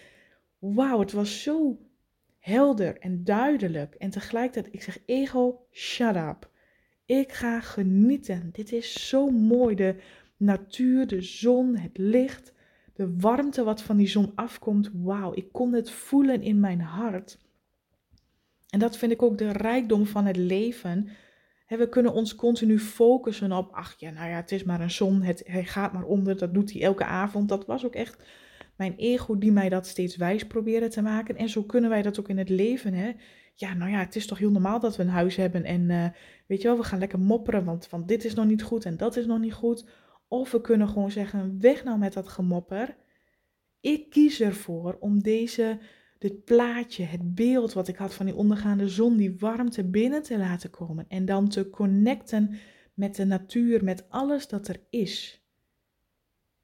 Wauw, 0.60 1.00
het 1.00 1.12
was 1.12 1.42
zo 1.42 1.80
helder 2.40 3.00
en 3.00 3.24
duidelijk. 3.24 3.96
En 3.96 4.10
tegelijkertijd, 4.10 4.74
ik 4.74 4.82
zeg: 4.82 5.00
ego, 5.06 5.68
shut 5.72 6.16
up. 6.16 6.50
Ik 7.06 7.32
ga 7.32 7.60
genieten. 7.60 8.50
Dit 8.52 8.72
is 8.72 9.08
zo 9.08 9.30
mooi. 9.30 9.76
De 9.76 9.96
natuur, 10.38 11.08
de 11.08 11.22
zon, 11.22 11.76
het 11.76 11.98
licht, 11.98 12.54
de 12.94 13.18
warmte 13.18 13.64
wat 13.64 13.82
van 13.82 13.98
die 13.98 14.08
zon 14.08 14.32
afkomt. 14.36 14.90
Wauw, 14.94 15.34
ik 15.34 15.52
kon 15.52 15.74
het 15.74 15.92
voelen 15.92 16.42
in 16.42 16.60
mijn 16.60 16.82
hart. 16.82 17.38
En 18.70 18.80
dat 18.80 18.98
vind 18.98 19.12
ik 19.12 19.22
ook 19.22 19.38
de 19.38 19.52
rijkdom 19.52 20.06
van 20.06 20.26
het 20.26 20.38
leven 20.38 21.10
we 21.78 21.90
kunnen 21.90 22.14
ons 22.14 22.36
continu 22.36 22.80
focussen 22.80 23.52
op, 23.52 23.72
ach 23.72 23.96
ja, 23.98 24.12
nou 24.12 24.30
ja, 24.30 24.36
het 24.36 24.52
is 24.52 24.64
maar 24.64 24.82
een 24.82 24.92
zon, 24.92 25.22
het, 25.22 25.44
hij 25.46 25.66
gaat 25.66 25.94
maar 25.94 26.04
onder, 26.04 26.38
dat 26.38 26.54
doet 26.54 26.72
hij 26.72 26.82
elke 26.82 27.06
avond. 27.06 27.50
Dat 27.50 27.66
was 27.66 27.86
ook 27.86 27.96
echt 27.96 28.24
mijn 28.76 28.96
ego 28.96 29.38
die 29.38 29.52
mij 29.52 29.70
dat 29.70 29.88
steeds 29.88 30.16
wijs 30.16 30.48
probeerde 30.48 30.88
te 30.88 31.02
maken. 31.02 31.36
En 31.36 31.50
zo 31.50 31.64
kunnen 31.64 31.90
wij 31.90 32.02
dat 32.02 32.20
ook 32.20 32.30
in 32.30 32.38
het 32.38 32.50
leven, 32.50 32.94
hè. 32.94 33.12
Ja, 33.56 33.74
nou 33.74 33.92
ja, 33.92 34.00
het 34.00 34.16
is 34.16 34.26
toch 34.26 34.38
heel 34.38 34.52
normaal 34.52 34.80
dat 34.80 34.96
we 34.96 35.04
een 35.04 35.10
huis 35.10 35.36
hebben 35.36 35.64
en 35.64 35.82
uh, 35.90 36.06
weet 36.48 36.62
je 36.62 36.68
wel, 36.68 36.78
we 36.78 36.84
gaan 36.84 37.00
lekker 37.00 37.20
mopperen, 37.20 37.64
want, 37.64 37.90
want 37.90 38.08
dit 38.08 38.26
is 38.26 38.34
nog 38.34 38.46
niet 38.46 38.64
goed 38.64 38.86
en 38.86 38.98
dat 38.98 39.16
is 39.16 39.26
nog 39.26 39.40
niet 39.40 39.54
goed. 39.54 39.86
Of 40.28 40.52
we 40.52 40.62
kunnen 40.62 40.88
gewoon 40.88 41.12
zeggen, 41.12 41.60
weg 41.60 41.84
nou 41.84 41.98
met 41.98 42.14
dat 42.14 42.28
gemopper. 42.28 42.96
Ik 43.80 44.10
kies 44.10 44.42
ervoor 44.42 44.98
om 45.00 45.22
deze 45.22 45.80
dit 46.20 46.46
plaatje, 46.46 47.04
het 47.04 47.36
beeld 47.36 47.74
wat 47.74 47.88
ik 47.88 47.96
had 47.96 48.14
van 48.14 48.26
die 48.26 48.36
ondergaande 48.36 48.90
zon, 48.90 49.18
die 49.18 49.36
warmte 49.40 49.84
binnen 49.84 50.24
te 50.24 50.38
laten 50.38 50.70
komen 50.70 51.06
en 51.08 51.26
dan 51.26 51.50
te 51.50 51.70
connecten 51.70 52.58
met 52.94 53.16
de 53.16 53.26
natuur, 53.26 53.84
met 53.84 54.10
alles 54.10 54.48
dat 54.48 54.68
er 54.68 54.80
is. 54.90 55.44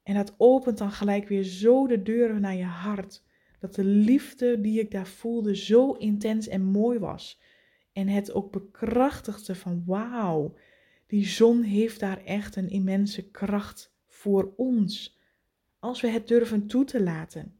En 0.03 0.15
dat 0.15 0.35
opent 0.37 0.77
dan 0.77 0.91
gelijk 0.91 1.27
weer 1.27 1.43
zo 1.43 1.87
de 1.87 2.01
deuren 2.01 2.41
naar 2.41 2.55
je 2.55 2.63
hart. 2.63 3.23
Dat 3.59 3.75
de 3.75 3.83
liefde 3.83 4.61
die 4.61 4.79
ik 4.79 4.91
daar 4.91 5.07
voelde 5.07 5.55
zo 5.55 5.91
intens 5.91 6.47
en 6.47 6.61
mooi 6.61 6.99
was. 6.99 7.41
En 7.93 8.07
het 8.07 8.33
ook 8.33 8.51
bekrachtigde 8.51 9.55
van 9.55 9.83
wauw, 9.85 10.55
die 11.07 11.25
zon 11.25 11.61
heeft 11.61 11.99
daar 11.99 12.23
echt 12.23 12.55
een 12.55 12.69
immense 12.69 13.29
kracht 13.29 13.93
voor 14.07 14.53
ons. 14.55 15.19
Als 15.79 16.01
we 16.01 16.07
het 16.07 16.27
durven 16.27 16.67
toe 16.67 16.83
te 16.83 17.03
laten. 17.03 17.55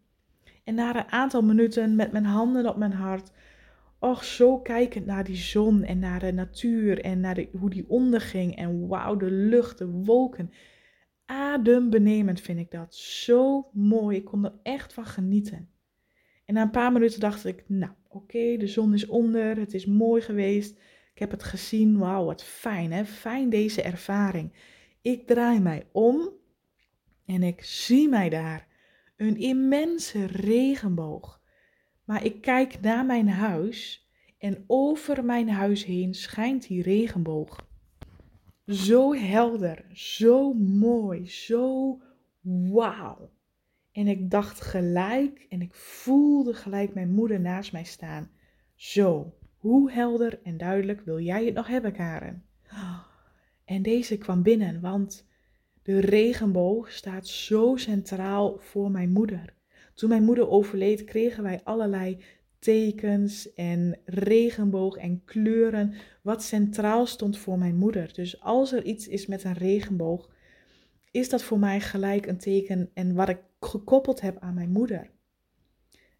En 0.66 0.76
na 0.76 0.96
een 0.96 1.12
aantal 1.12 1.42
minuten 1.42 1.96
met 1.96 2.12
mijn 2.12 2.26
handen 2.26 2.70
op 2.70 2.78
mijn 2.78 2.94
hart, 2.94 3.32
och 4.00 4.24
zo 4.24 4.60
kijkend 4.60 5.06
naar 5.06 5.24
die 5.24 5.36
zon 5.36 5.84
en 5.84 6.00
naar 6.00 6.20
de 6.20 6.32
natuur 6.32 7.02
en 7.02 7.20
naar 7.20 7.46
hoe 7.60 7.70
die 7.70 7.90
onderging. 7.90 8.56
En 8.56 8.88
wauw, 8.88 9.16
de 9.16 9.32
lucht, 9.32 9.78
de 9.78 9.88
wolken. 9.88 10.52
Adembenemend 11.26 12.42
vind 12.42 12.60
ik 12.60 12.72
dat. 12.72 12.96
Zo 12.96 13.70
mooi. 13.74 14.18
Ik 14.18 14.26
kon 14.26 14.46
er 14.46 14.54
echt 14.64 14.94
van 14.94 15.06
genieten. 15.06 15.70
En 16.46 16.54
na 16.54 16.62
een 16.62 16.70
paar 16.70 16.92
minuten 16.92 17.20
dacht 17.20 17.46
ik, 17.46 17.64
nou 17.68 17.92
oké, 18.08 18.58
de 18.58 18.68
zon 18.68 18.94
is 18.94 19.06
onder, 19.08 19.58
het 19.58 19.74
is 19.74 19.86
mooi 19.86 20.22
geweest. 20.22 20.78
Ik 21.14 21.20
heb 21.20 21.32
het 21.32 21.44
gezien, 21.44 21.98
wauw, 21.98 22.26
wat 22.26 22.44
fijn 22.44 22.92
hè, 22.92 23.06
fijn 23.06 23.50
deze 23.50 23.82
ervaring. 23.82 24.54
Ik 25.02 25.28
draai 25.28 25.60
mij 25.60 25.88
om 25.92 26.30
en 27.26 27.44
ik 27.44 27.64
zie 27.64 28.10
mij 28.10 28.30
daar 28.30 28.68
een 29.16 29.38
immense 29.38 30.26
regenboog. 30.26 31.42
Maar 32.04 32.26
ik 32.26 32.42
kijk 32.42 32.82
naar 32.82 33.06
mijn 33.06 33.30
huis 33.30 34.10
en 34.38 34.64
over 34.68 35.26
mijn 35.26 35.50
huis 35.50 35.86
heen 35.86 36.14
schijnt 36.14 36.68
die 36.68 36.82
regenboog. 36.82 37.68
Zo 38.66 39.14
helder, 39.14 39.86
zo 39.94 40.54
mooi, 40.54 41.30
zo 41.30 42.00
wauw. 42.72 43.32
En 43.92 44.08
ik 44.08 44.30
dacht 44.32 44.62
gelijk 44.62 45.46
en 45.50 45.62
ik 45.62 45.74
voelde 45.74 46.54
gelijk 46.54 46.94
mijn 46.94 47.12
moeder 47.12 47.40
naast 47.40 47.72
mij 47.72 47.84
staan. 47.84 48.30
Zo, 48.76 49.34
hoe 49.58 49.92
helder 49.92 50.40
en 50.44 50.58
duidelijk 50.58 51.02
wil 51.02 51.20
jij 51.20 51.46
het 51.46 51.54
nog 51.54 51.68
hebben, 51.68 51.94
Karen? 51.94 52.44
En 53.66 53.82
deze 53.82 54.18
kwam 54.18 54.42
binnen, 54.42 54.82
want 54.82 55.28
de 55.86 56.00
regenboog 56.00 56.92
staat 56.92 57.28
zo 57.28 57.76
centraal 57.76 58.58
voor 58.60 58.92
mijn 58.92 59.10
moeder. 59.10 59.54
Toen 59.94 60.10
mijn 60.10 60.24
moeder 60.24 60.50
overleed, 60.50 61.04
kregen 61.04 61.44
wij 61.44 61.62
allerlei 61.64 62.24
tekens 62.60 63.54
en 63.54 64.00
regenboog 64.06 64.96
en 64.96 65.22
kleuren, 65.26 65.94
wat 66.22 66.44
centraal 66.44 67.06
stond 67.06 67.38
voor 67.38 67.58
mijn 67.58 67.76
moeder. 67.76 68.14
Dus 68.14 68.42
als 68.42 68.72
er 68.72 68.84
iets 68.84 69.08
is 69.08 69.26
met 69.26 69.44
een 69.44 69.54
regenboog, 69.54 70.30
is 71.12 71.30
dat 71.30 71.44
voor 71.44 71.60
mij 71.60 71.80
gelijk 71.80 72.26
een 72.26 72.38
teken 72.38 72.90
en 72.94 73.16
wat 73.16 73.30
ik 73.30 73.40
gekoppeld 73.60 74.22
heb 74.22 74.38
aan 74.40 74.54
mijn 74.54 74.72
moeder. 74.72 75.10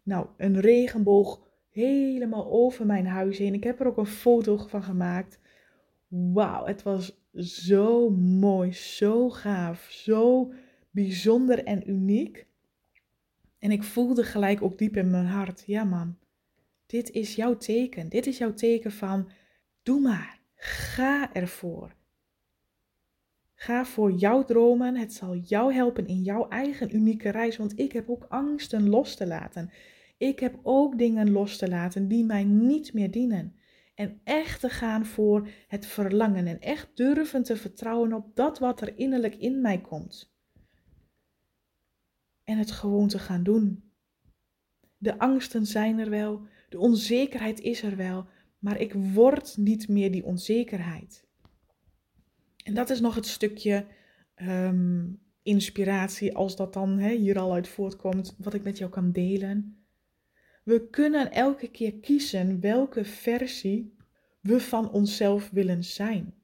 Nou, 0.02 0.26
een 0.36 0.60
regenboog 0.60 1.40
helemaal 1.70 2.50
over 2.50 2.86
mijn 2.86 3.06
huis 3.06 3.38
heen. 3.38 3.54
Ik 3.54 3.64
heb 3.64 3.80
er 3.80 3.86
ook 3.86 3.98
een 3.98 4.06
foto 4.06 4.56
van 4.56 4.82
gemaakt. 4.82 5.38
Wauw, 6.08 6.66
het 6.66 6.82
was 6.82 7.25
zo 7.36 8.10
mooi, 8.10 8.72
zo 8.72 9.30
gaaf, 9.30 9.86
zo 9.90 10.52
bijzonder 10.90 11.64
en 11.64 11.90
uniek. 11.90 12.46
En 13.58 13.70
ik 13.70 13.82
voelde 13.82 14.22
gelijk 14.24 14.62
ook 14.62 14.78
diep 14.78 14.96
in 14.96 15.10
mijn 15.10 15.26
hart, 15.26 15.62
ja 15.66 15.84
man, 15.84 16.16
dit 16.86 17.10
is 17.10 17.34
jouw 17.34 17.56
teken. 17.56 18.08
Dit 18.08 18.26
is 18.26 18.38
jouw 18.38 18.54
teken 18.54 18.92
van, 18.92 19.30
doe 19.82 20.00
maar, 20.00 20.40
ga 20.54 21.34
ervoor. 21.34 21.94
Ga 23.54 23.84
voor 23.84 24.12
jouw 24.12 24.44
dromen. 24.44 24.96
Het 24.96 25.12
zal 25.12 25.36
jou 25.36 25.72
helpen 25.72 26.06
in 26.06 26.22
jouw 26.22 26.48
eigen 26.48 26.96
unieke 26.96 27.28
reis. 27.30 27.56
Want 27.56 27.78
ik 27.78 27.92
heb 27.92 28.10
ook 28.10 28.26
angsten 28.28 28.88
los 28.88 29.16
te 29.16 29.26
laten. 29.26 29.70
Ik 30.16 30.40
heb 30.40 30.58
ook 30.62 30.98
dingen 30.98 31.30
los 31.30 31.56
te 31.56 31.68
laten 31.68 32.08
die 32.08 32.24
mij 32.24 32.44
niet 32.44 32.92
meer 32.92 33.10
dienen. 33.10 33.55
En 33.96 34.20
echt 34.24 34.60
te 34.60 34.68
gaan 34.68 35.06
voor 35.06 35.48
het 35.68 35.86
verlangen. 35.86 36.46
En 36.46 36.60
echt 36.60 36.96
durven 36.96 37.42
te 37.42 37.56
vertrouwen 37.56 38.12
op 38.12 38.36
dat 38.36 38.58
wat 38.58 38.80
er 38.80 38.98
innerlijk 38.98 39.34
in 39.34 39.60
mij 39.60 39.80
komt. 39.80 40.34
En 42.44 42.58
het 42.58 42.70
gewoon 42.70 43.08
te 43.08 43.18
gaan 43.18 43.42
doen. 43.42 43.92
De 44.98 45.18
angsten 45.18 45.66
zijn 45.66 45.98
er 45.98 46.10
wel. 46.10 46.46
De 46.68 46.78
onzekerheid 46.78 47.60
is 47.60 47.82
er 47.82 47.96
wel. 47.96 48.26
Maar 48.58 48.80
ik 48.80 48.92
word 48.92 49.56
niet 49.56 49.88
meer 49.88 50.12
die 50.12 50.24
onzekerheid. 50.24 51.26
En 52.64 52.74
dat 52.74 52.90
is 52.90 53.00
nog 53.00 53.14
het 53.14 53.26
stukje 53.26 53.86
ehm, 54.34 55.08
inspiratie, 55.42 56.36
als 56.36 56.56
dat 56.56 56.72
dan 56.72 56.98
hier 56.98 57.38
al 57.38 57.52
uit 57.52 57.68
voortkomt, 57.68 58.34
wat 58.38 58.54
ik 58.54 58.62
met 58.62 58.78
jou 58.78 58.90
kan 58.90 59.12
delen. 59.12 59.85
We 60.66 60.88
kunnen 60.90 61.32
elke 61.32 61.68
keer 61.70 61.94
kiezen 61.94 62.60
welke 62.60 63.04
versie 63.04 63.94
we 64.40 64.60
van 64.60 64.90
onszelf 64.90 65.50
willen 65.50 65.84
zijn. 65.84 66.34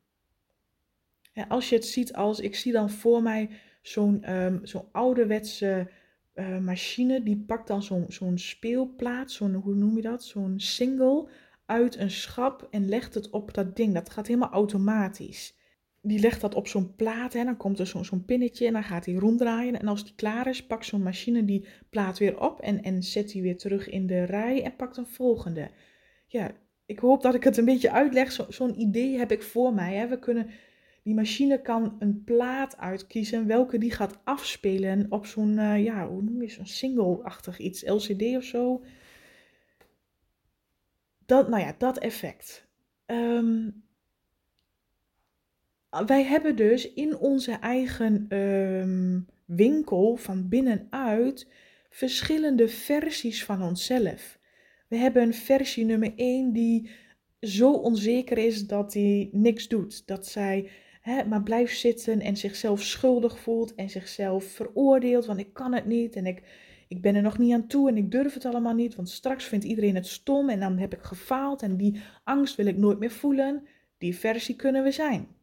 als 1.48 1.68
je 1.68 1.74
het 1.74 1.86
ziet 1.86 2.12
als, 2.12 2.40
ik 2.40 2.54
zie 2.54 2.72
dan 2.72 2.90
voor 2.90 3.22
mij 3.22 3.50
zo'n 3.80 4.32
um, 4.32 4.66
zo'n 4.66 4.84
ouderwetse 4.92 5.90
uh, 6.34 6.58
machine, 6.58 7.22
die 7.22 7.44
pakt 7.46 7.66
dan 7.66 7.82
zo'n 7.82 8.04
zo'n 8.08 8.38
speelplaat, 8.38 9.30
zo'n, 9.30 9.54
hoe 9.54 9.74
noem 9.74 9.96
je 9.96 10.02
dat, 10.02 10.24
zo'n 10.24 10.60
single 10.60 11.28
uit 11.66 11.96
een 11.96 12.10
schap 12.10 12.68
en 12.70 12.88
legt 12.88 13.14
het 13.14 13.30
op 13.30 13.54
dat 13.54 13.76
ding. 13.76 13.94
Dat 13.94 14.10
gaat 14.10 14.26
helemaal 14.26 14.52
automatisch 14.52 15.54
die 16.02 16.20
legt 16.20 16.40
dat 16.40 16.54
op 16.54 16.66
zo'n 16.66 16.94
plaat 16.94 17.34
en 17.34 17.44
dan 17.44 17.56
komt 17.56 17.78
er 17.78 17.86
zo'n 17.86 18.24
pinnetje 18.24 18.66
en 18.66 18.72
dan 18.72 18.84
gaat 18.84 19.06
hij 19.06 19.14
ronddraaien. 19.14 19.80
En 19.80 19.88
als 19.88 20.04
die 20.04 20.14
klaar 20.14 20.46
is, 20.46 20.66
pakt 20.66 20.86
zo'n 20.86 21.02
machine 21.02 21.44
die 21.44 21.66
plaat 21.90 22.18
weer 22.18 22.40
op 22.40 22.60
en, 22.60 22.82
en 22.82 23.02
zet 23.02 23.28
die 23.28 23.42
weer 23.42 23.56
terug 23.56 23.88
in 23.88 24.06
de 24.06 24.24
rij 24.24 24.62
en 24.62 24.76
pakt 24.76 24.96
een 24.96 25.06
volgende. 25.06 25.70
Ja, 26.26 26.52
ik 26.86 26.98
hoop 26.98 27.22
dat 27.22 27.34
ik 27.34 27.44
het 27.44 27.56
een 27.56 27.64
beetje 27.64 27.90
uitleg. 27.90 28.46
zo'n 28.48 28.80
idee 28.80 29.18
heb 29.18 29.32
ik 29.32 29.42
voor 29.42 29.74
mij. 29.74 29.94
Hè. 29.94 30.08
We 30.08 30.18
kunnen, 30.18 30.50
die 31.02 31.14
machine 31.14 31.60
kan 31.60 31.96
een 31.98 32.24
plaat 32.24 32.76
uitkiezen 32.76 33.46
welke 33.46 33.78
die 33.78 33.92
gaat 33.92 34.18
afspelen 34.24 35.06
op 35.08 35.26
zo'n, 35.26 35.58
uh, 35.58 35.84
ja, 35.84 36.08
hoe 36.08 36.22
noem 36.22 36.42
je 36.42 36.50
zo'n 36.50 36.66
single-achtig 36.66 37.58
iets, 37.58 37.86
LCD 37.86 38.22
of 38.36 38.44
zo. 38.44 38.84
Dat, 41.26 41.48
nou 41.48 41.62
ja, 41.62 41.74
dat 41.78 41.98
effect. 41.98 42.68
Um, 43.06 43.84
wij 46.06 46.24
hebben 46.24 46.56
dus 46.56 46.92
in 46.92 47.18
onze 47.18 47.52
eigen 47.52 48.26
ehm, 48.28 49.20
winkel 49.44 50.16
van 50.16 50.48
binnenuit 50.48 51.48
verschillende 51.90 52.68
versies 52.68 53.44
van 53.44 53.62
onszelf. 53.62 54.38
We 54.88 54.96
hebben 54.96 55.34
versie 55.34 55.84
nummer 55.84 56.12
1 56.16 56.52
die 56.52 56.90
zo 57.40 57.72
onzeker 57.72 58.38
is 58.38 58.66
dat 58.66 58.94
hij 58.94 59.28
niks 59.32 59.68
doet. 59.68 60.06
Dat 60.06 60.26
zij 60.26 60.68
hè, 61.00 61.24
maar 61.24 61.42
blijft 61.42 61.78
zitten 61.78 62.20
en 62.20 62.36
zichzelf 62.36 62.82
schuldig 62.82 63.38
voelt 63.38 63.74
en 63.74 63.90
zichzelf 63.90 64.44
veroordeelt, 64.44 65.26
want 65.26 65.40
ik 65.40 65.52
kan 65.52 65.72
het 65.72 65.86
niet 65.86 66.16
en 66.16 66.26
ik, 66.26 66.42
ik 66.88 67.00
ben 67.00 67.14
er 67.14 67.22
nog 67.22 67.38
niet 67.38 67.52
aan 67.52 67.66
toe 67.66 67.88
en 67.88 67.96
ik 67.96 68.10
durf 68.10 68.34
het 68.34 68.44
allemaal 68.44 68.74
niet, 68.74 68.94
want 68.94 69.08
straks 69.08 69.44
vindt 69.44 69.64
iedereen 69.64 69.94
het 69.94 70.06
stom 70.06 70.48
en 70.48 70.60
dan 70.60 70.78
heb 70.78 70.92
ik 70.94 71.02
gefaald 71.02 71.62
en 71.62 71.76
die 71.76 72.00
angst 72.24 72.56
wil 72.56 72.66
ik 72.66 72.76
nooit 72.76 72.98
meer 72.98 73.10
voelen. 73.10 73.66
Die 73.98 74.16
versie 74.16 74.56
kunnen 74.56 74.82
we 74.82 74.90
zijn. 74.90 75.41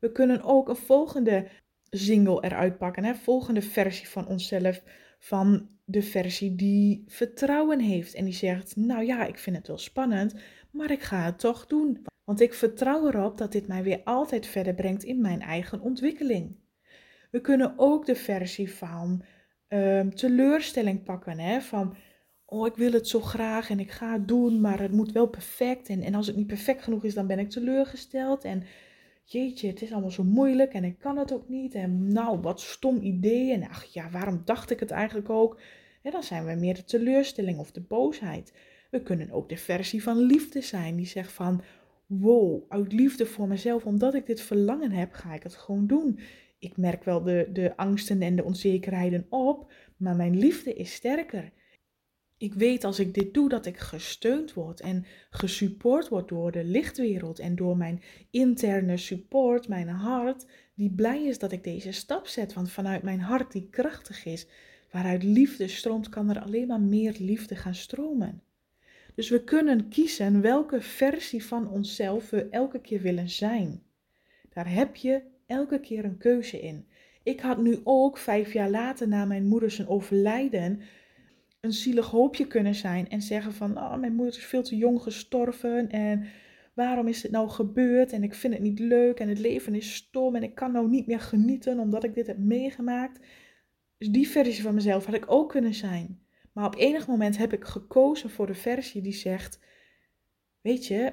We 0.00 0.12
kunnen 0.12 0.42
ook 0.42 0.68
een 0.68 0.76
volgende 0.76 1.48
single 1.90 2.44
eruit 2.44 2.78
pakken, 2.78 3.04
hè? 3.04 3.14
volgende 3.14 3.62
versie 3.62 4.08
van 4.08 4.26
onszelf, 4.26 4.82
van 5.18 5.68
de 5.84 6.02
versie 6.02 6.54
die 6.54 7.04
vertrouwen 7.06 7.80
heeft 7.80 8.14
en 8.14 8.24
die 8.24 8.34
zegt, 8.34 8.76
nou 8.76 9.04
ja, 9.04 9.26
ik 9.26 9.38
vind 9.38 9.56
het 9.56 9.66
wel 9.66 9.78
spannend, 9.78 10.34
maar 10.70 10.90
ik 10.90 11.02
ga 11.02 11.24
het 11.24 11.38
toch 11.38 11.66
doen, 11.66 12.02
want 12.24 12.40
ik 12.40 12.54
vertrouw 12.54 13.08
erop 13.08 13.38
dat 13.38 13.52
dit 13.52 13.66
mij 13.66 13.82
weer 13.82 14.00
altijd 14.04 14.46
verder 14.46 14.74
brengt 14.74 15.04
in 15.04 15.20
mijn 15.20 15.40
eigen 15.40 15.80
ontwikkeling. 15.80 16.56
We 17.30 17.40
kunnen 17.40 17.74
ook 17.76 18.06
de 18.06 18.14
versie 18.14 18.74
van 18.74 19.24
um, 19.68 20.14
teleurstelling 20.14 21.02
pakken, 21.02 21.38
hè? 21.38 21.60
van 21.60 21.96
oh, 22.50 22.66
ik 22.66 22.76
wil 22.76 22.92
het 22.92 23.08
zo 23.08 23.20
graag 23.20 23.70
en 23.70 23.80
ik 23.80 23.90
ga 23.90 24.12
het 24.12 24.28
doen, 24.28 24.60
maar 24.60 24.80
het 24.80 24.92
moet 24.92 25.12
wel 25.12 25.26
perfect. 25.26 25.88
En, 25.88 26.02
en 26.02 26.14
als 26.14 26.26
het 26.26 26.36
niet 26.36 26.46
perfect 26.46 26.82
genoeg 26.82 27.04
is, 27.04 27.14
dan 27.14 27.26
ben 27.26 27.38
ik 27.38 27.50
teleurgesteld. 27.50 28.44
En 28.44 28.62
jeetje, 29.32 29.68
het 29.68 29.82
is 29.82 29.92
allemaal 29.92 30.10
zo 30.10 30.24
moeilijk 30.24 30.72
en 30.72 30.84
ik 30.84 30.98
kan 30.98 31.18
het 31.18 31.32
ook 31.32 31.48
niet. 31.48 31.74
En 31.74 32.12
nou, 32.12 32.40
wat 32.40 32.60
stom 32.60 33.00
idee. 33.00 33.52
En 33.52 33.68
ach 33.68 33.84
ja, 33.84 34.10
waarom 34.10 34.42
dacht 34.44 34.70
ik 34.70 34.80
het 34.80 34.90
eigenlijk 34.90 35.30
ook? 35.30 35.60
En 36.02 36.10
dan 36.10 36.22
zijn 36.22 36.44
we 36.44 36.54
meer 36.54 36.74
de 36.74 36.84
teleurstelling 36.84 37.58
of 37.58 37.70
de 37.70 37.80
boosheid. 37.80 38.52
We 38.90 39.02
kunnen 39.02 39.30
ook 39.30 39.48
de 39.48 39.56
versie 39.56 40.02
van 40.02 40.18
liefde 40.18 40.60
zijn, 40.60 40.96
die 40.96 41.06
zegt 41.06 41.32
van, 41.32 41.62
wow, 42.06 42.62
uit 42.68 42.92
liefde 42.92 43.26
voor 43.26 43.48
mezelf, 43.48 43.84
omdat 43.84 44.14
ik 44.14 44.26
dit 44.26 44.40
verlangen 44.40 44.90
heb, 44.90 45.12
ga 45.12 45.34
ik 45.34 45.42
het 45.42 45.54
gewoon 45.54 45.86
doen. 45.86 46.18
Ik 46.58 46.76
merk 46.76 47.04
wel 47.04 47.22
de, 47.22 47.48
de 47.52 47.76
angsten 47.76 48.22
en 48.22 48.36
de 48.36 48.44
onzekerheden 48.44 49.26
op, 49.28 49.72
maar 49.96 50.16
mijn 50.16 50.38
liefde 50.38 50.74
is 50.74 50.94
sterker. 50.94 51.52
Ik 52.40 52.54
weet 52.54 52.84
als 52.84 52.98
ik 52.98 53.14
dit 53.14 53.34
doe 53.34 53.48
dat 53.48 53.66
ik 53.66 53.78
gesteund 53.78 54.52
word 54.52 54.80
en 54.80 55.04
gesupport 55.30 56.08
word 56.08 56.28
door 56.28 56.52
de 56.52 56.64
lichtwereld 56.64 57.38
en 57.38 57.56
door 57.56 57.76
mijn 57.76 58.02
interne 58.30 58.96
support, 58.96 59.68
mijn 59.68 59.88
hart, 59.88 60.46
die 60.74 60.90
blij 60.90 61.24
is 61.24 61.38
dat 61.38 61.52
ik 61.52 61.64
deze 61.64 61.92
stap 61.92 62.26
zet. 62.26 62.52
Want 62.52 62.70
vanuit 62.70 63.02
mijn 63.02 63.20
hart, 63.20 63.52
die 63.52 63.68
krachtig 63.70 64.24
is, 64.24 64.46
waaruit 64.90 65.22
liefde 65.22 65.68
stroomt, 65.68 66.08
kan 66.08 66.30
er 66.30 66.40
alleen 66.40 66.66
maar 66.66 66.80
meer 66.80 67.16
liefde 67.18 67.56
gaan 67.56 67.74
stromen. 67.74 68.42
Dus 69.14 69.28
we 69.28 69.44
kunnen 69.44 69.88
kiezen 69.88 70.40
welke 70.40 70.80
versie 70.80 71.44
van 71.44 71.68
onszelf 71.68 72.30
we 72.30 72.48
elke 72.48 72.80
keer 72.80 73.00
willen 73.00 73.30
zijn. 73.30 73.82
Daar 74.52 74.72
heb 74.72 74.96
je 74.96 75.22
elke 75.46 75.80
keer 75.80 76.04
een 76.04 76.18
keuze 76.18 76.60
in. 76.60 76.86
Ik 77.22 77.40
had 77.40 77.62
nu 77.62 77.80
ook 77.84 78.18
vijf 78.18 78.52
jaar 78.52 78.70
later 78.70 79.08
na 79.08 79.24
mijn 79.24 79.46
moeder 79.46 79.70
zijn 79.70 79.88
overlijden 79.88 80.80
een 81.60 81.72
zielig 81.72 82.06
hoopje 82.06 82.46
kunnen 82.46 82.74
zijn 82.74 83.08
en 83.08 83.22
zeggen 83.22 83.52
van, 83.52 83.78
oh, 83.78 83.96
mijn 83.96 84.14
moeder 84.14 84.36
is 84.36 84.44
veel 84.44 84.62
te 84.62 84.76
jong 84.76 85.02
gestorven 85.02 85.90
en 85.90 86.26
waarom 86.74 87.08
is 87.08 87.20
dit 87.20 87.30
nou 87.30 87.48
gebeurd 87.48 88.12
en 88.12 88.22
ik 88.22 88.34
vind 88.34 88.52
het 88.52 88.62
niet 88.62 88.78
leuk 88.78 89.18
en 89.18 89.28
het 89.28 89.38
leven 89.38 89.74
is 89.74 89.94
stom 89.94 90.36
en 90.36 90.42
ik 90.42 90.54
kan 90.54 90.72
nou 90.72 90.88
niet 90.88 91.06
meer 91.06 91.20
genieten 91.20 91.78
omdat 91.78 92.04
ik 92.04 92.14
dit 92.14 92.26
heb 92.26 92.38
meegemaakt. 92.38 93.26
Dus 93.98 94.08
die 94.08 94.28
versie 94.28 94.62
van 94.62 94.74
mezelf 94.74 95.04
had 95.04 95.14
ik 95.14 95.30
ook 95.30 95.48
kunnen 95.48 95.74
zijn. 95.74 96.20
Maar 96.52 96.66
op 96.66 96.76
enig 96.76 97.06
moment 97.06 97.36
heb 97.36 97.52
ik 97.52 97.64
gekozen 97.64 98.30
voor 98.30 98.46
de 98.46 98.54
versie 98.54 99.02
die 99.02 99.12
zegt, 99.12 99.60
weet 100.60 100.86
je, 100.86 101.12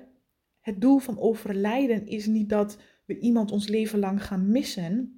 het 0.62 0.82
doel 0.82 0.98
van 0.98 1.20
overlijden 1.20 2.08
is 2.08 2.26
niet 2.26 2.50
dat 2.50 2.78
we 3.06 3.20
iemand 3.20 3.52
ons 3.52 3.68
leven 3.68 4.00
lang 4.00 4.24
gaan 4.24 4.52
missen, 4.52 5.17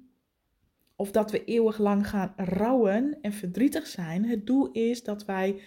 of 1.00 1.10
dat 1.10 1.30
we 1.30 1.44
eeuwig 1.44 1.78
lang 1.78 2.08
gaan 2.08 2.32
rouwen 2.36 3.18
en 3.22 3.32
verdrietig 3.32 3.86
zijn. 3.86 4.24
Het 4.24 4.46
doel 4.46 4.70
is 4.72 5.02
dat 5.02 5.24
wij, 5.24 5.60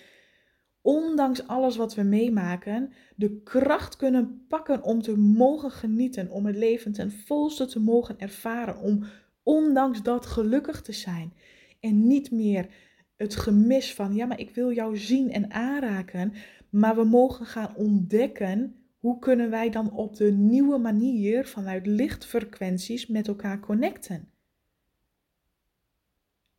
ondanks 0.81 1.47
alles 1.47 1.75
wat 1.75 1.95
we 1.95 2.03
meemaken, 2.03 2.93
de 3.15 3.41
kracht 3.43 3.95
kunnen 3.95 4.45
pakken 4.47 4.83
om 4.83 5.01
te 5.01 5.17
mogen 5.17 5.71
genieten, 5.71 6.29
om 6.29 6.45
het 6.45 6.55
leven 6.55 6.91
ten 6.91 7.11
volste 7.11 7.65
te 7.65 7.79
mogen 7.79 8.19
ervaren, 8.19 8.79
om 8.79 9.03
ondanks 9.43 10.03
dat 10.03 10.25
gelukkig 10.25 10.81
te 10.81 10.91
zijn. 10.91 11.33
En 11.79 12.07
niet 12.07 12.31
meer 12.31 12.67
het 13.15 13.35
gemis 13.35 13.93
van, 13.93 14.15
ja, 14.15 14.25
maar 14.25 14.39
ik 14.39 14.55
wil 14.55 14.73
jou 14.73 14.97
zien 14.97 15.31
en 15.31 15.51
aanraken, 15.51 16.33
maar 16.69 16.95
we 16.95 17.03
mogen 17.03 17.45
gaan 17.45 17.75
ontdekken 17.75 18.75
hoe 18.99 19.19
kunnen 19.19 19.49
wij 19.49 19.69
dan 19.69 19.91
op 19.91 20.15
de 20.15 20.31
nieuwe 20.31 20.77
manier 20.77 21.45
vanuit 21.45 21.85
lichtfrequenties 21.85 23.07
met 23.07 23.27
elkaar 23.27 23.59
connecten. 23.59 24.32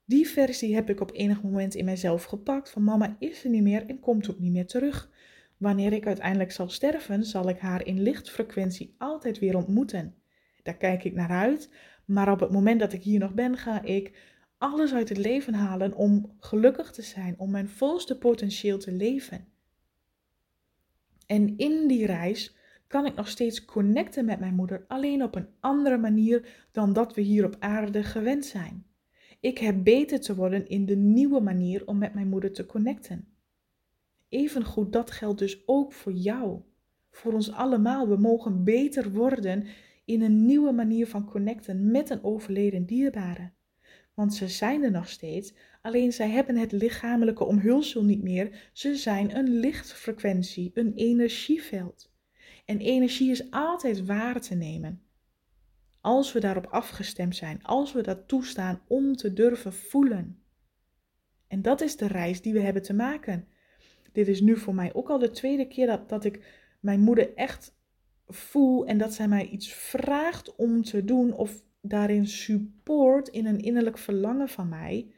Die 0.04 0.28
versie 0.28 0.74
heb 0.74 0.90
ik 0.90 1.00
op 1.00 1.10
enig 1.12 1.42
moment 1.42 1.74
in 1.74 1.84
mijzelf 1.84 2.24
gepakt 2.24 2.70
van 2.70 2.84
mama 2.84 3.16
is 3.18 3.44
er 3.44 3.50
niet 3.50 3.62
meer 3.62 3.86
en 3.86 4.00
komt 4.00 4.30
ook 4.30 4.38
niet 4.38 4.52
meer 4.52 4.66
terug. 4.66 5.10
Wanneer 5.56 5.92
ik 5.92 6.06
uiteindelijk 6.06 6.52
zal 6.52 6.68
sterven, 6.68 7.24
zal 7.24 7.48
ik 7.48 7.58
haar 7.58 7.86
in 7.86 8.02
lichtfrequentie 8.02 8.94
altijd 8.98 9.38
weer 9.38 9.56
ontmoeten. 9.56 10.14
Daar 10.62 10.76
kijk 10.76 11.04
ik 11.04 11.14
naar 11.14 11.30
uit, 11.30 11.70
maar 12.04 12.30
op 12.30 12.40
het 12.40 12.50
moment 12.50 12.80
dat 12.80 12.92
ik 12.92 13.02
hier 13.02 13.18
nog 13.18 13.34
ben, 13.34 13.56
ga 13.56 13.82
ik 13.82 14.12
alles 14.58 14.92
uit 14.92 15.08
het 15.08 15.18
leven 15.18 15.54
halen 15.54 15.94
om 15.94 16.36
gelukkig 16.38 16.90
te 16.92 17.02
zijn, 17.02 17.34
om 17.38 17.50
mijn 17.50 17.68
volste 17.68 18.18
potentieel 18.18 18.78
te 18.78 18.92
leven. 18.92 19.46
En 21.26 21.56
in 21.56 21.88
die 21.88 22.06
reis 22.06 22.56
kan 22.86 23.06
ik 23.06 23.14
nog 23.14 23.28
steeds 23.28 23.64
connecten 23.64 24.24
met 24.24 24.40
mijn 24.40 24.54
moeder, 24.54 24.84
alleen 24.88 25.22
op 25.22 25.34
een 25.34 25.48
andere 25.60 25.98
manier 25.98 26.66
dan 26.72 26.92
dat 26.92 27.14
we 27.14 27.20
hier 27.20 27.44
op 27.44 27.56
aarde 27.58 28.02
gewend 28.02 28.44
zijn. 28.44 28.86
Ik 29.44 29.58
heb 29.58 29.84
beter 29.84 30.20
te 30.20 30.34
worden 30.34 30.68
in 30.68 30.86
de 30.86 30.96
nieuwe 30.96 31.40
manier 31.40 31.86
om 31.86 31.98
met 31.98 32.14
mijn 32.14 32.28
moeder 32.28 32.52
te 32.52 32.66
connecten. 32.66 33.28
Evengoed, 34.28 34.92
dat 34.92 35.10
geldt 35.10 35.38
dus 35.38 35.62
ook 35.66 35.92
voor 35.92 36.12
jou. 36.12 36.60
Voor 37.10 37.32
ons 37.32 37.52
allemaal. 37.52 38.08
We 38.08 38.16
mogen 38.16 38.64
beter 38.64 39.12
worden 39.12 39.66
in 40.04 40.22
een 40.22 40.46
nieuwe 40.46 40.72
manier 40.72 41.06
van 41.06 41.24
connecten 41.24 41.90
met 41.90 42.10
een 42.10 42.24
overleden 42.24 42.86
dierbare. 42.86 43.50
Want 44.14 44.34
ze 44.34 44.48
zijn 44.48 44.82
er 44.82 44.90
nog 44.90 45.08
steeds, 45.08 45.54
alleen 45.82 46.12
zij 46.12 46.30
hebben 46.30 46.56
het 46.56 46.72
lichamelijke 46.72 47.44
omhulsel 47.44 48.04
niet 48.04 48.22
meer. 48.22 48.70
Ze 48.72 48.94
zijn 48.94 49.36
een 49.36 49.48
lichtfrequentie, 49.48 50.70
een 50.74 50.92
energieveld. 50.94 52.12
En 52.64 52.78
energie 52.78 53.30
is 53.30 53.50
altijd 53.50 54.04
waar 54.04 54.40
te 54.40 54.54
nemen. 54.54 55.03
Als 56.04 56.32
we 56.32 56.40
daarop 56.40 56.66
afgestemd 56.66 57.36
zijn, 57.36 57.62
als 57.62 57.92
we 57.92 58.02
dat 58.02 58.28
toestaan 58.28 58.80
om 58.86 59.16
te 59.16 59.32
durven 59.32 59.72
voelen. 59.72 60.42
En 61.46 61.62
dat 61.62 61.80
is 61.80 61.96
de 61.96 62.06
reis 62.06 62.42
die 62.42 62.52
we 62.52 62.60
hebben 62.60 62.82
te 62.82 62.94
maken. 62.94 63.48
Dit 64.12 64.28
is 64.28 64.40
nu 64.40 64.56
voor 64.56 64.74
mij 64.74 64.94
ook 64.94 65.10
al 65.10 65.18
de 65.18 65.30
tweede 65.30 65.68
keer 65.68 65.86
dat, 65.86 66.08
dat 66.08 66.24
ik 66.24 66.44
mijn 66.80 67.00
moeder 67.00 67.34
echt 67.34 67.76
voel 68.26 68.86
en 68.86 68.98
dat 68.98 69.14
zij 69.14 69.28
mij 69.28 69.46
iets 69.46 69.72
vraagt 69.72 70.54
om 70.54 70.82
te 70.82 71.04
doen 71.04 71.32
of 71.32 71.64
daarin 71.80 72.26
support 72.26 73.28
in 73.28 73.46
een 73.46 73.60
innerlijk 73.60 73.98
verlangen 73.98 74.48
van 74.48 74.68
mij. 74.68 75.14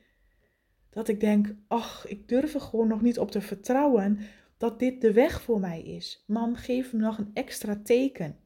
Dat 0.90 1.08
ik 1.08 1.20
denk, 1.20 1.54
ach, 1.68 2.06
ik 2.08 2.28
durf 2.28 2.54
er 2.54 2.60
gewoon 2.60 2.88
nog 2.88 3.02
niet 3.02 3.18
op 3.18 3.30
te 3.30 3.40
vertrouwen 3.40 4.18
dat 4.56 4.78
dit 4.78 5.00
de 5.00 5.12
weg 5.12 5.42
voor 5.42 5.60
mij 5.60 5.82
is. 5.82 6.24
Mam, 6.26 6.54
geef 6.54 6.92
me 6.92 6.98
nog 6.98 7.18
een 7.18 7.30
extra 7.34 7.80
teken. 7.84 8.44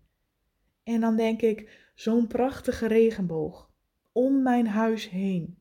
En 0.91 1.01
dan 1.01 1.17
denk 1.17 1.43
ik, 1.43 1.91
zo'n 1.95 2.27
prachtige 2.27 2.87
regenboog 2.87 3.71
om 4.13 4.43
mijn 4.43 4.67
huis 4.67 5.09
heen. 5.11 5.59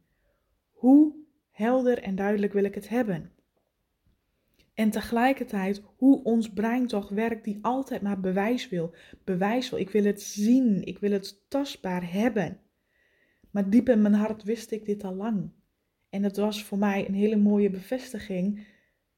Hoe 0.69 1.15
helder 1.51 2.01
en 2.01 2.15
duidelijk 2.15 2.53
wil 2.53 2.63
ik 2.63 2.75
het 2.75 2.89
hebben? 2.89 3.31
En 4.73 4.89
tegelijkertijd 4.89 5.81
hoe 5.95 6.23
ons 6.23 6.49
brein 6.49 6.87
toch 6.87 7.09
werkt, 7.09 7.43
die 7.43 7.59
altijd 7.61 8.01
maar 8.01 8.19
bewijs 8.19 8.69
wil. 8.69 8.95
Bewijs 9.23 9.69
wil. 9.69 9.79
Ik 9.79 9.89
wil 9.89 10.03
het 10.03 10.21
zien. 10.21 10.85
Ik 10.85 10.99
wil 10.99 11.11
het 11.11 11.49
tastbaar 11.49 12.11
hebben. 12.11 12.59
Maar 13.51 13.69
diep 13.69 13.89
in 13.89 14.01
mijn 14.01 14.13
hart 14.13 14.43
wist 14.43 14.71
ik 14.71 14.85
dit 14.85 15.03
al 15.03 15.15
lang. 15.15 15.51
En 16.09 16.23
het 16.23 16.37
was 16.37 16.63
voor 16.63 16.77
mij 16.77 17.07
een 17.07 17.13
hele 17.13 17.37
mooie 17.37 17.69
bevestiging. 17.69 18.67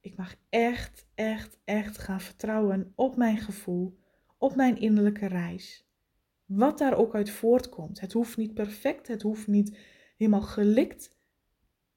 Ik 0.02 0.18
mag 0.18 0.36
echt, 0.50 1.08
echt, 1.16 1.60
echt 1.64 1.98
gaan 1.98 2.22
vertrouwen 2.22 2.92
op 2.96 3.18
mijn 3.18 3.38
gevoel, 3.38 4.00
op 4.38 4.56
mijn 4.56 4.80
innerlijke 4.80 5.28
reis. 5.28 5.91
Wat 6.56 6.78
daar 6.78 6.98
ook 6.98 7.16
uit 7.16 7.30
voortkomt. 7.30 8.00
Het 8.00 8.14
hoeft 8.14 8.38
niet 8.38 8.54
perfect, 8.54 9.08
het 9.08 9.22
hoeft 9.22 9.48
niet 9.48 9.78
helemaal 10.18 10.42
gelikt. 10.42 11.16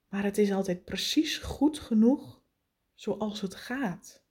Maar 0.09 0.23
het 0.23 0.37
is 0.37 0.51
altijd 0.51 0.85
precies 0.85 1.37
goed 1.37 1.79
genoeg 1.79 2.41
zoals 2.93 3.41
het 3.41 3.55
gaat. 3.55 4.23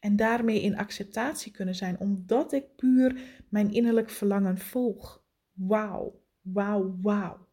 En 0.00 0.16
daarmee 0.16 0.62
in 0.62 0.76
acceptatie 0.76 1.52
kunnen 1.52 1.74
zijn, 1.74 1.98
omdat 1.98 2.52
ik 2.52 2.76
puur 2.76 3.20
mijn 3.48 3.72
innerlijk 3.72 4.10
verlangen 4.10 4.58
volg. 4.58 5.22
Wauw, 5.52 6.20
wauw, 6.40 6.98
wauw. 7.02 7.46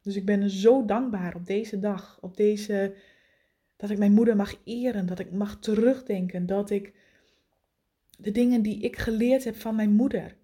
Dus 0.00 0.16
ik 0.16 0.24
ben 0.24 0.50
zo 0.50 0.84
dankbaar 0.84 1.34
op 1.34 1.46
deze 1.46 1.78
dag, 1.78 2.18
op 2.20 2.36
deze, 2.36 2.94
dat 3.76 3.90
ik 3.90 3.98
mijn 3.98 4.12
moeder 4.12 4.36
mag 4.36 4.54
eren, 4.64 5.06
dat 5.06 5.18
ik 5.18 5.32
mag 5.32 5.58
terugdenken, 5.58 6.46
dat 6.46 6.70
ik 6.70 6.94
de 8.18 8.30
dingen 8.30 8.62
die 8.62 8.80
ik 8.80 8.96
geleerd 8.96 9.44
heb 9.44 9.56
van 9.56 9.74
mijn 9.74 9.92
moeder, 9.92 10.36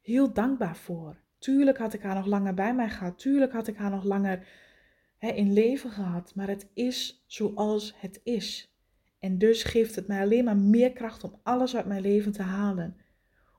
heel 0.00 0.32
dankbaar 0.32 0.76
voor. 0.76 1.20
Tuurlijk 1.38 1.78
had 1.78 1.92
ik 1.92 2.02
haar 2.02 2.14
nog 2.14 2.26
langer 2.26 2.54
bij 2.54 2.74
mij 2.74 2.88
gehad, 2.88 3.18
tuurlijk 3.18 3.52
had 3.52 3.66
ik 3.66 3.76
haar 3.76 3.90
nog 3.90 4.04
langer 4.04 4.46
hè, 5.18 5.28
in 5.28 5.52
leven 5.52 5.90
gehad, 5.90 6.34
maar 6.34 6.48
het 6.48 6.70
is 6.74 7.24
zoals 7.26 7.94
het 7.96 8.20
is. 8.22 8.74
En 9.18 9.38
dus 9.38 9.62
geeft 9.62 9.94
het 9.94 10.06
mij 10.06 10.20
alleen 10.20 10.44
maar 10.44 10.56
meer 10.56 10.92
kracht 10.92 11.24
om 11.24 11.40
alles 11.42 11.76
uit 11.76 11.86
mijn 11.86 12.02
leven 12.02 12.32
te 12.32 12.42
halen. 12.42 12.96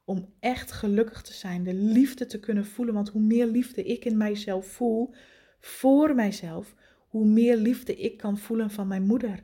Om 0.05 0.33
echt 0.39 0.71
gelukkig 0.71 1.21
te 1.21 1.33
zijn, 1.33 1.63
de 1.63 1.73
liefde 1.73 2.25
te 2.25 2.39
kunnen 2.39 2.65
voelen. 2.65 2.93
Want 2.93 3.09
hoe 3.09 3.21
meer 3.21 3.45
liefde 3.45 3.83
ik 3.83 4.05
in 4.05 4.17
mijzelf 4.17 4.65
voel, 4.65 5.13
voor 5.59 6.15
mijzelf, 6.15 6.75
hoe 7.07 7.25
meer 7.25 7.57
liefde 7.57 7.95
ik 7.95 8.17
kan 8.17 8.37
voelen 8.37 8.69
van 8.69 8.87
mijn 8.87 9.05
moeder. 9.05 9.43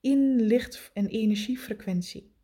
In 0.00 0.40
licht- 0.40 0.90
en 0.94 1.06
energiefrequentie. 1.06 2.36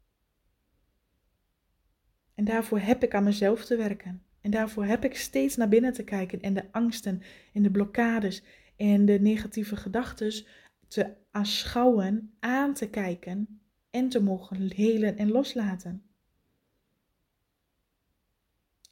En 2.34 2.44
daarvoor 2.44 2.78
heb 2.78 3.02
ik 3.02 3.14
aan 3.14 3.24
mezelf 3.24 3.64
te 3.64 3.76
werken. 3.76 4.22
En 4.40 4.50
daarvoor 4.50 4.84
heb 4.84 5.04
ik 5.04 5.16
steeds 5.16 5.56
naar 5.56 5.68
binnen 5.68 5.92
te 5.92 6.04
kijken 6.04 6.40
en 6.40 6.54
de 6.54 6.64
angsten 6.72 7.22
en 7.52 7.62
de 7.62 7.70
blokkades 7.70 8.42
en 8.76 9.04
de 9.04 9.20
negatieve 9.20 9.76
gedachten 9.76 10.44
te 10.88 11.14
aanschouwen, 11.30 12.34
aan 12.40 12.74
te 12.74 12.90
kijken 12.90 13.60
en 13.90 14.08
te 14.08 14.22
mogen 14.22 14.72
helen 14.72 15.16
en 15.16 15.30
loslaten. 15.30 16.02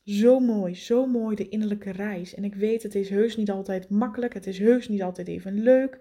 Zo 0.05 0.41
mooi, 0.41 0.75
zo 0.75 1.07
mooi 1.07 1.37
de 1.37 1.49
innerlijke 1.49 1.91
reis. 1.91 2.35
En 2.35 2.45
ik 2.45 2.55
weet, 2.55 2.83
het 2.83 2.95
is 2.95 3.09
heus 3.09 3.37
niet 3.37 3.51
altijd 3.51 3.89
makkelijk, 3.89 4.35
het 4.35 4.47
is 4.47 4.59
heus 4.59 4.89
niet 4.89 5.03
altijd 5.03 5.29
even 5.29 5.63
leuk. 5.63 6.01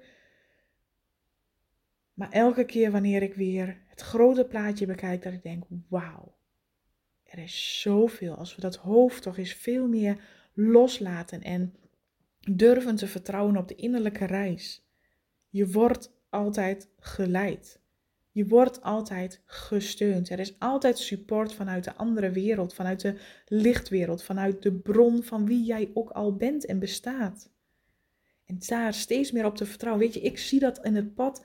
Maar 2.14 2.32
elke 2.32 2.66
keer 2.66 2.92
wanneer 2.92 3.22
ik 3.22 3.34
weer 3.34 3.78
het 3.88 4.02
grote 4.02 4.46
plaatje 4.46 4.86
bekijk, 4.86 5.24
dat 5.24 5.34
ik 5.34 5.44
denk, 5.44 5.64
wauw, 5.88 6.36
er 7.32 7.40
is 7.40 7.82
zoveel. 7.82 8.36
Als 8.36 8.56
we 8.56 8.62
dat 8.62 8.76
hoofd 8.76 9.22
toch 9.22 9.38
eens 9.38 9.54
veel 9.54 9.88
meer 9.88 10.18
loslaten 10.54 11.42
en 11.42 11.76
durven 12.40 12.96
te 12.96 13.08
vertrouwen 13.08 13.58
op 13.58 13.68
de 13.68 13.76
innerlijke 13.76 14.26
reis. 14.26 14.86
Je 15.50 15.68
wordt 15.68 16.14
altijd 16.30 16.90
geleid. 17.00 17.80
Je 18.32 18.48
wordt 18.48 18.82
altijd 18.82 19.42
gesteund. 19.46 20.30
Er 20.30 20.40
is 20.40 20.60
altijd 20.60 20.98
support 20.98 21.54
vanuit 21.54 21.84
de 21.84 21.96
andere 21.96 22.32
wereld, 22.32 22.74
vanuit 22.74 23.02
de 23.02 23.20
lichtwereld, 23.46 24.24
vanuit 24.24 24.62
de 24.62 24.74
bron 24.74 25.24
van 25.24 25.46
wie 25.46 25.64
jij 25.64 25.92
ook 25.94 26.10
al 26.10 26.36
bent 26.36 26.66
en 26.66 26.80
bestaat. 26.80 27.50
En 28.46 28.58
daar 28.68 28.94
steeds 28.94 29.32
meer 29.32 29.46
op 29.46 29.56
te 29.56 29.66
vertrouwen. 29.66 30.04
Weet 30.04 30.14
je, 30.14 30.22
ik 30.22 30.38
zie 30.38 30.60
dat 30.60 30.86
in 30.86 30.96
het 30.96 31.14
pad 31.14 31.44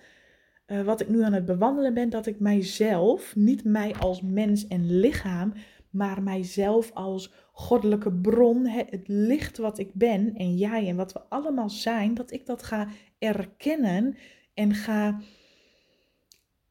uh, 0.66 0.82
wat 0.82 1.00
ik 1.00 1.08
nu 1.08 1.22
aan 1.22 1.32
het 1.32 1.44
bewandelen 1.44 1.94
ben, 1.94 2.10
dat 2.10 2.26
ik 2.26 2.40
mijzelf, 2.40 3.36
niet 3.36 3.64
mij 3.64 3.94
als 3.94 4.22
mens 4.22 4.66
en 4.66 4.98
lichaam, 4.98 5.52
maar 5.96 6.22
mijzelf 6.22 6.92
als 6.92 7.32
goddelijke 7.52 8.12
bron, 8.12 8.66
het 8.66 9.08
licht 9.08 9.58
wat 9.58 9.78
ik 9.78 9.94
ben 9.94 10.34
en 10.34 10.56
jij 10.56 10.88
en 10.88 10.96
wat 10.96 11.12
we 11.12 11.20
allemaal 11.28 11.70
zijn, 11.70 12.14
dat 12.14 12.32
ik 12.32 12.46
dat 12.46 12.62
ga 12.62 12.88
erkennen 13.18 14.16
en 14.54 14.74
ga 14.74 15.20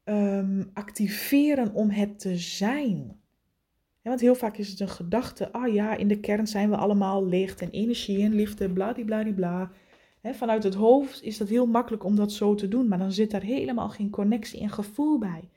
um, 0.03 0.69
activeren 0.73 1.73
om 1.73 1.89
het 1.89 2.19
te 2.19 2.37
zijn. 2.37 3.19
want 4.01 4.21
heel 4.21 4.35
vaak 4.35 4.57
is 4.57 4.69
het 4.69 4.79
een 4.79 4.89
gedachte, 4.89 5.51
ah 5.51 5.73
ja, 5.73 5.95
in 5.95 6.07
de 6.07 6.19
kern 6.19 6.47
zijn 6.47 6.69
we 6.69 6.75
allemaal 6.75 7.25
licht 7.25 7.61
en 7.61 7.69
energie 7.69 8.23
en 8.23 8.33
liefde, 8.33 8.69
bladibladibla. 8.69 9.71
He, 10.21 10.33
vanuit 10.33 10.63
het 10.63 10.73
hoofd 10.73 11.23
is 11.23 11.37
dat 11.37 11.49
heel 11.49 11.65
makkelijk 11.65 12.03
om 12.03 12.15
dat 12.15 12.31
zo 12.31 12.55
te 12.55 12.67
doen, 12.67 12.87
maar 12.87 12.97
dan 12.97 13.11
zit 13.11 13.31
daar 13.31 13.41
helemaal 13.41 13.89
geen 13.89 14.09
connectie 14.09 14.59
en 14.59 14.69
gevoel 14.69 15.17
bij. 15.17 15.49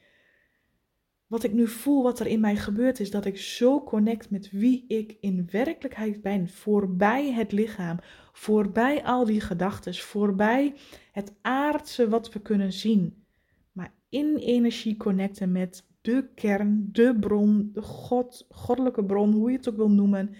Wat 1.28 1.44
ik 1.44 1.52
nu 1.52 1.66
voel, 1.66 2.02
wat 2.02 2.20
er 2.20 2.26
in 2.26 2.40
mij 2.40 2.56
gebeurt, 2.56 3.00
is 3.00 3.10
dat 3.10 3.24
ik 3.24 3.38
zo 3.38 3.84
connect 3.84 4.30
met 4.30 4.50
wie 4.50 4.84
ik 4.86 5.16
in 5.20 5.48
werkelijkheid 5.50 6.22
ben. 6.22 6.48
Voorbij 6.48 7.32
het 7.32 7.52
lichaam, 7.52 7.98
voorbij 8.32 9.04
al 9.04 9.24
die 9.24 9.40
gedachten, 9.40 9.94
voorbij 9.94 10.74
het 11.12 11.34
aardse 11.42 12.08
wat 12.08 12.32
we 12.32 12.40
kunnen 12.40 12.72
zien. 12.72 13.24
Maar 13.72 13.92
in 14.08 14.36
energie 14.36 14.96
connecten 14.96 15.52
met 15.52 15.86
de 16.00 16.28
kern, 16.34 16.88
de 16.92 17.16
bron, 17.20 17.70
de 17.72 17.82
God, 17.82 18.46
goddelijke 18.50 19.04
bron, 19.04 19.32
hoe 19.32 19.50
je 19.50 19.56
het 19.56 19.68
ook 19.68 19.76
wil 19.76 19.90
noemen. 19.90 20.34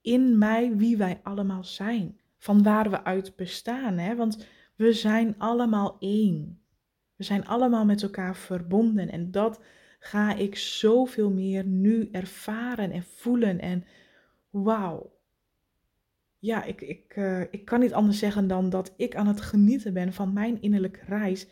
In 0.00 0.38
mij, 0.38 0.76
wie 0.76 0.96
wij 0.96 1.20
allemaal 1.22 1.64
zijn. 1.64 2.18
Van 2.38 2.62
waar 2.62 2.90
we 2.90 3.04
uit 3.04 3.36
bestaan. 3.36 3.98
Hè? 3.98 4.16
Want 4.16 4.46
we 4.76 4.92
zijn 4.92 5.34
allemaal 5.38 5.96
één. 5.98 6.60
We 7.14 7.24
zijn 7.24 7.46
allemaal 7.46 7.84
met 7.84 8.02
elkaar 8.02 8.36
verbonden. 8.36 9.10
En 9.10 9.30
dat 9.30 9.60
ga 10.10 10.34
ik 10.34 10.56
zoveel 10.56 11.30
meer 11.30 11.64
nu 11.64 12.08
ervaren 12.12 12.90
en 12.90 13.02
voelen. 13.02 13.60
En 13.60 13.84
wauw. 14.50 15.14
ja, 16.38 16.64
ik, 16.64 16.80
ik, 16.80 17.12
eh, 17.16 17.40
ik 17.40 17.64
kan 17.64 17.80
niet 17.80 17.92
anders 17.92 18.18
zeggen 18.18 18.46
dan 18.46 18.70
dat 18.70 18.94
ik 18.96 19.16
aan 19.16 19.26
het 19.26 19.40
genieten 19.40 19.92
ben 19.92 20.12
van 20.12 20.32
mijn 20.32 20.60
innerlijke 20.60 21.00
reis. 21.06 21.46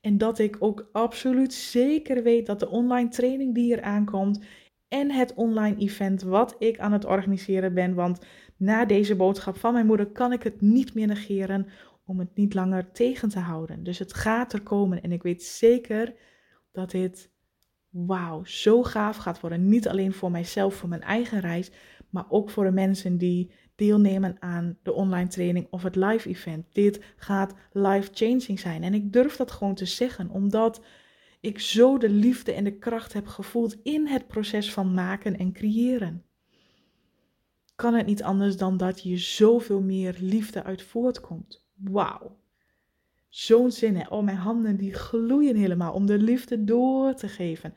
En 0.00 0.18
dat 0.18 0.38
ik 0.38 0.56
ook 0.58 0.88
absoluut 0.92 1.52
zeker 1.52 2.22
weet 2.22 2.46
dat 2.46 2.60
de 2.60 2.68
online 2.68 3.08
training 3.08 3.54
die 3.54 3.64
hier 3.64 3.82
aankomt 3.82 4.44
en 4.88 5.10
het 5.10 5.34
online 5.34 5.76
event 5.76 6.22
wat 6.22 6.56
ik 6.58 6.78
aan 6.78 6.92
het 6.92 7.04
organiseren 7.04 7.74
ben. 7.74 7.94
Want 7.94 8.24
na 8.56 8.84
deze 8.84 9.16
boodschap 9.16 9.56
van 9.56 9.72
mijn 9.72 9.86
moeder 9.86 10.06
kan 10.06 10.32
ik 10.32 10.42
het 10.42 10.60
niet 10.60 10.94
meer 10.94 11.06
negeren 11.06 11.66
om 12.04 12.18
het 12.18 12.34
niet 12.34 12.54
langer 12.54 12.92
tegen 12.92 13.28
te 13.28 13.38
houden. 13.38 13.84
Dus 13.84 13.98
het 13.98 14.14
gaat 14.14 14.52
er 14.52 14.62
komen 14.62 15.02
en 15.02 15.12
ik 15.12 15.22
weet 15.22 15.42
zeker 15.42 16.14
dat 16.72 16.90
dit, 16.90 17.30
wauw, 18.06 18.44
zo 18.44 18.82
gaaf 18.82 19.16
gaat 19.16 19.40
worden. 19.40 19.68
Niet 19.68 19.88
alleen 19.88 20.12
voor 20.12 20.30
mijzelf, 20.30 20.74
voor 20.74 20.88
mijn 20.88 21.02
eigen 21.02 21.40
reis, 21.40 21.70
maar 22.10 22.26
ook 22.28 22.50
voor 22.50 22.64
de 22.64 22.70
mensen 22.70 23.18
die 23.18 23.50
deelnemen 23.74 24.36
aan 24.38 24.78
de 24.82 24.92
online 24.92 25.28
training 25.28 25.66
of 25.70 25.82
het 25.82 25.96
live 25.96 26.28
event. 26.28 26.66
Dit 26.72 27.04
gaat 27.16 27.54
life 27.72 28.10
changing 28.12 28.60
zijn. 28.60 28.82
En 28.82 28.94
ik 28.94 29.12
durf 29.12 29.36
dat 29.36 29.50
gewoon 29.50 29.74
te 29.74 29.86
zeggen, 29.86 30.30
omdat 30.30 30.84
ik 31.40 31.60
zo 31.60 31.98
de 31.98 32.10
liefde 32.10 32.52
en 32.52 32.64
de 32.64 32.78
kracht 32.78 33.12
heb 33.12 33.26
gevoeld 33.26 33.76
in 33.82 34.06
het 34.06 34.26
proces 34.26 34.72
van 34.72 34.94
maken 34.94 35.36
en 35.36 35.52
creëren. 35.52 36.24
Kan 37.74 37.94
het 37.94 38.06
niet 38.06 38.22
anders 38.22 38.56
dan 38.56 38.76
dat 38.76 39.00
hier 39.00 39.18
zoveel 39.18 39.80
meer 39.80 40.16
liefde 40.20 40.62
uit 40.62 40.82
voortkomt. 40.82 41.64
Wauw. 41.74 42.36
Zo'n 43.28 43.70
zin, 43.70 43.96
hè? 43.96 44.08
Oh, 44.08 44.24
mijn 44.24 44.36
handen 44.36 44.76
die 44.76 44.92
gloeien 44.92 45.56
helemaal 45.56 45.92
om 45.92 46.06
de 46.06 46.18
liefde 46.18 46.64
door 46.64 47.14
te 47.14 47.28
geven. 47.28 47.74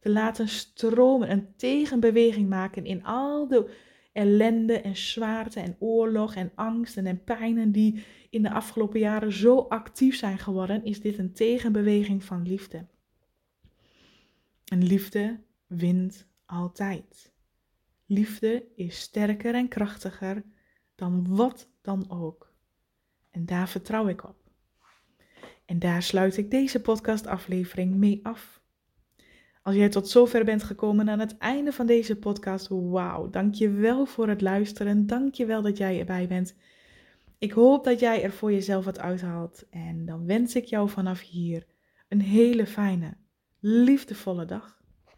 Te 0.00 0.10
laten 0.10 0.48
stromen, 0.48 1.30
een 1.30 1.56
tegenbeweging 1.56 2.48
maken 2.48 2.84
in 2.84 3.04
al 3.04 3.48
de 3.48 3.74
ellende 4.12 4.80
en 4.80 4.96
zwaarte 4.96 5.60
en 5.60 5.76
oorlog 5.78 6.34
en 6.34 6.52
angsten 6.54 7.06
en 7.06 7.24
pijnen 7.24 7.72
die 7.72 8.04
in 8.30 8.42
de 8.42 8.50
afgelopen 8.50 9.00
jaren 9.00 9.32
zo 9.32 9.58
actief 9.58 10.16
zijn 10.16 10.38
geworden, 10.38 10.84
is 10.84 11.00
dit 11.00 11.18
een 11.18 11.32
tegenbeweging 11.32 12.24
van 12.24 12.46
liefde. 12.46 12.86
En 14.64 14.82
liefde 14.82 15.40
wint 15.66 16.26
altijd. 16.46 17.32
Liefde 18.06 18.66
is 18.74 19.00
sterker 19.00 19.54
en 19.54 19.68
krachtiger 19.68 20.44
dan 20.94 21.36
wat 21.36 21.70
dan 21.82 22.10
ook. 22.10 22.52
En 23.30 23.46
daar 23.46 23.68
vertrouw 23.68 24.08
ik 24.08 24.24
op. 24.24 24.43
En 25.74 25.80
daar 25.80 26.02
sluit 26.02 26.36
ik 26.36 26.50
deze 26.50 26.80
podcastaflevering 26.80 27.94
mee 27.94 28.20
af. 28.22 28.62
Als 29.62 29.74
jij 29.74 29.88
tot 29.88 30.08
zover 30.08 30.44
bent 30.44 30.62
gekomen 30.62 31.08
aan 31.10 31.18
het 31.18 31.36
einde 31.38 31.72
van 31.72 31.86
deze 31.86 32.16
podcast, 32.16 32.68
wauw, 32.68 33.30
dank 33.30 33.54
je 33.54 33.70
wel 33.70 34.06
voor 34.06 34.28
het 34.28 34.40
luisteren. 34.40 35.06
Dank 35.06 35.34
je 35.34 35.46
wel 35.46 35.62
dat 35.62 35.76
jij 35.76 35.98
erbij 35.98 36.26
bent. 36.28 36.56
Ik 37.38 37.52
hoop 37.52 37.84
dat 37.84 38.00
jij 38.00 38.22
er 38.22 38.32
voor 38.32 38.52
jezelf 38.52 38.84
wat 38.84 38.98
uithaalt. 38.98 39.64
En 39.70 40.06
dan 40.06 40.26
wens 40.26 40.54
ik 40.54 40.64
jou 40.64 40.88
vanaf 40.88 41.20
hier 41.20 41.66
een 42.08 42.20
hele 42.20 42.66
fijne, 42.66 43.16
liefdevolle 43.60 44.44
dag. 44.44 44.83